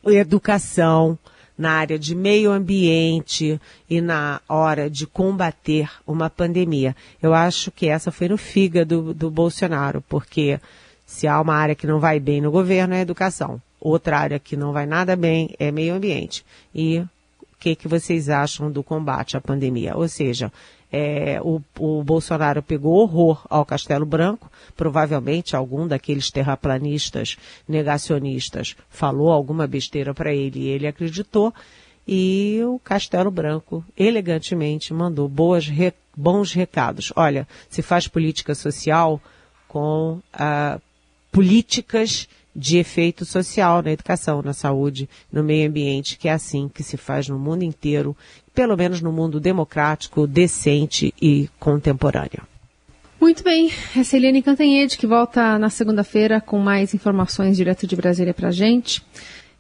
educação, 0.05 1.19
na 1.57 1.73
área 1.73 1.99
de 1.99 2.15
meio 2.15 2.51
ambiente 2.51 3.61
e 3.89 4.01
na 4.01 4.41
hora 4.49 4.89
de 4.89 5.07
combater 5.07 5.91
uma 6.07 6.31
pandemia. 6.31 6.97
Eu 7.23 7.35
acho 7.35 7.71
que 7.71 7.89
essa 7.89 8.11
foi 8.11 8.29
no 8.29 8.39
fígado 8.39 9.13
do 9.13 9.31
Bolsonaro, 9.31 10.03
porque 10.09 10.59
se 11.07 11.27
há 11.27 11.41
uma 11.41 11.55
área 11.55 11.75
que 11.75 11.87
não 11.87 12.01
vai 12.01 12.19
bem 12.19 12.41
no 12.41 12.51
governo 12.51 12.95
é 12.95 13.01
educação. 13.01 13.61
Outra 13.81 14.19
área 14.19 14.39
que 14.39 14.57
não 14.57 14.73
vai 14.73 14.87
nada 14.87 15.17
bem 15.17 15.55
é 15.59 15.71
meio 15.71 15.95
ambiente. 15.95 16.45
E 16.75 16.99
o 16.99 17.09
que, 17.59 17.75
que 17.75 17.89
vocês 17.89 18.29
acham 18.29 18.71
do 18.71 18.83
combate 18.83 19.37
à 19.37 19.41
pandemia? 19.41 19.97
Ou 19.97 20.09
seja, 20.09 20.51
é, 20.93 21.41
o, 21.43 21.61
o, 21.79 22.03
Bolsonaro 22.03 22.63
pegou 22.63 22.95
horror 22.95 23.47
ao 23.49 23.65
Castelo 23.65 24.05
Branco, 24.05 24.51
provavelmente 24.77 25.55
algum 25.55 25.87
daqueles 25.87 26.31
terraplanistas 26.31 27.37
negacionistas 27.69 28.77
falou 28.89 29.31
alguma 29.31 29.67
besteira 29.67 30.13
para 30.13 30.35
ele 30.35 30.61
e 30.61 30.69
ele 30.69 30.87
acreditou, 30.87 31.55
e 32.07 32.61
o 32.65 32.79
Castelo 32.81 33.31
Branco 33.31 33.85
elegantemente 33.97 34.93
mandou 34.93 35.29
boas, 35.29 35.69
re, 35.69 35.93
bons 36.17 36.53
recados. 36.53 37.13
Olha, 37.15 37.47
se 37.69 37.83
faz 37.83 38.09
política 38.09 38.55
social 38.55 39.21
com 39.69 40.21
ah, 40.33 40.81
políticas 41.31 42.29
de 42.61 42.77
efeito 42.77 43.25
social 43.25 43.83
na 43.83 43.91
educação, 43.91 44.43
na 44.43 44.53
saúde, 44.53 45.09
no 45.33 45.43
meio 45.43 45.67
ambiente, 45.67 46.19
que 46.19 46.29
é 46.29 46.33
assim 46.33 46.69
que 46.69 46.83
se 46.83 46.99
faz 46.99 47.27
no 47.27 47.39
mundo 47.39 47.65
inteiro, 47.65 48.15
pelo 48.55 48.77
menos 48.77 49.01
no 49.01 49.11
mundo 49.11 49.41
democrático, 49.41 50.27
decente 50.27 51.15
e 51.21 51.49
contemporâneo. 51.59 52.43
Muito 53.19 53.43
bem, 53.43 53.71
essa 53.97 54.15
é 54.15 54.17
a 54.17 54.21
Eliane 54.21 54.43
Cantanhede, 54.43 54.99
que 54.99 55.07
volta 55.07 55.59
na 55.59 55.71
segunda-feira 55.71 56.41
com 56.41 56.59
mais 56.59 56.93
informações 56.95 57.57
direto 57.57 57.87
de 57.87 57.97
Brasília 57.97 58.35
pra 58.35 58.51
gente. 58.51 59.03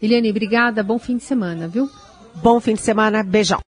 Eliane, 0.00 0.30
obrigada, 0.30 0.82
bom 0.82 0.98
fim 0.98 1.16
de 1.16 1.24
semana, 1.24 1.66
viu? 1.66 1.88
Bom 2.42 2.60
fim 2.60 2.74
de 2.74 2.82
semana, 2.82 3.22
beijão. 3.22 3.58